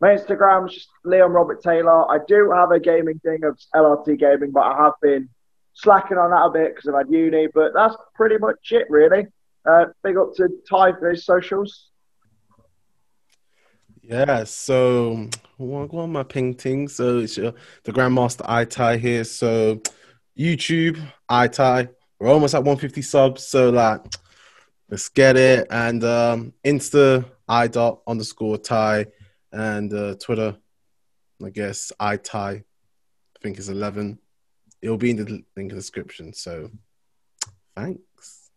my 0.00 0.08
Instagram's 0.08 0.74
just 0.74 0.88
Liam 1.04 1.34
Robert 1.34 1.62
Taylor. 1.62 2.10
I 2.10 2.18
do 2.26 2.50
have 2.50 2.70
a 2.70 2.80
gaming 2.80 3.18
thing 3.20 3.44
of 3.44 3.58
LRT 3.74 4.18
Gaming, 4.18 4.50
but 4.50 4.60
I 4.60 4.76
have 4.84 4.94
been 5.02 5.28
slacking 5.74 6.18
on 6.18 6.30
that 6.30 6.44
a 6.44 6.50
bit 6.50 6.74
because 6.74 6.88
I've 6.88 7.06
had 7.06 7.12
uni. 7.12 7.48
But 7.52 7.72
that's 7.74 7.94
pretty 8.14 8.38
much 8.38 8.56
it, 8.70 8.86
really. 8.88 9.26
Uh, 9.66 9.86
big 10.02 10.16
up 10.16 10.34
to 10.36 10.48
Ty 10.68 10.92
for 10.92 11.10
his 11.10 11.24
socials. 11.24 11.90
Yeah, 14.06 14.44
so 14.44 15.28
what, 15.56 15.92
what 15.92 16.02
am 16.02 16.16
I 16.16 16.24
painting? 16.24 16.88
So 16.88 17.20
it's 17.20 17.38
uh, 17.38 17.52
the 17.84 17.92
Grandmaster 17.92 18.46
iTie 18.46 18.98
here. 18.98 19.24
So 19.24 19.80
YouTube, 20.38 21.00
iTie. 21.30 21.88
We're 22.20 22.28
almost 22.28 22.54
at 22.54 22.58
150 22.64 23.00
subs. 23.00 23.46
So 23.46 23.70
like 23.70 24.02
let's 24.90 25.08
get 25.08 25.36
it. 25.36 25.66
And 25.70 26.04
um 26.04 26.52
Insta 26.64 27.24
idot 27.48 28.00
underscore 28.06 28.58
tie 28.58 29.06
and 29.52 29.92
uh 29.92 30.16
Twitter, 30.16 30.56
I 31.42 31.50
guess 31.50 31.90
iTie. 31.98 32.60
I 32.60 32.64
think 33.42 33.58
is 33.58 33.70
11. 33.70 34.18
It'll 34.82 34.98
be 34.98 35.10
in 35.10 35.16
the 35.16 35.24
link 35.24 35.46
in 35.56 35.68
the 35.68 35.74
description. 35.76 36.34
So 36.34 36.70
Thanks. 37.74 38.50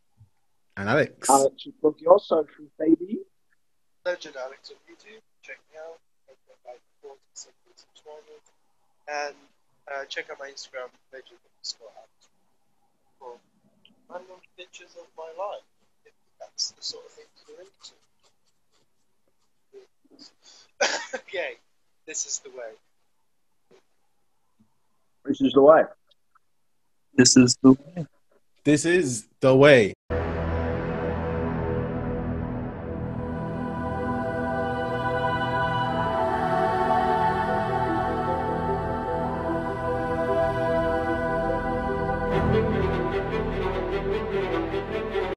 And 0.76 0.90
Alex. 0.90 1.30
Alex, 1.30 1.66
you 1.66 1.74
plug 1.82 1.96
your 2.00 2.20
socials, 2.20 2.70
baby. 2.78 3.20
Legend 4.06 4.36
Alex 4.36 4.72
on 4.72 4.78
YouTube. 4.94 5.22
Check 5.48 5.64
me 5.72 5.80
out. 5.80 5.96
I've 6.28 6.36
got 6.44 6.60
like 6.68 6.84
40 7.02 7.16
something 7.32 7.76
subscribers. 7.80 8.44
And 9.08 9.36
uh, 9.88 10.04
check 10.12 10.28
out 10.30 10.40
my 10.44 10.52
Instagram, 10.52 10.92
legend 11.14 11.40
underscore 11.40 11.88
Alex. 11.96 12.28
For 13.16 13.40
random 14.12 14.44
pictures 14.58 14.92
of 15.00 15.08
my 15.16 15.32
life. 15.40 15.64
If 16.04 16.12
that's 16.38 16.72
the 16.72 16.84
sort 16.84 17.06
of 17.06 17.12
thing 17.12 17.32
you're 17.48 17.64
into. 17.64 17.96
okay, 21.16 21.56
this 22.06 22.26
is 22.26 22.40
the 22.40 22.50
way. 22.50 22.76
This 25.24 25.40
is 25.40 25.54
the 25.54 25.62
way. 25.62 25.84
This 27.16 27.38
is 27.38 27.58
the 27.64 27.72
way. 27.72 28.06
This 28.66 28.84
is 28.84 29.28
the 29.40 29.56
way. 29.56 29.94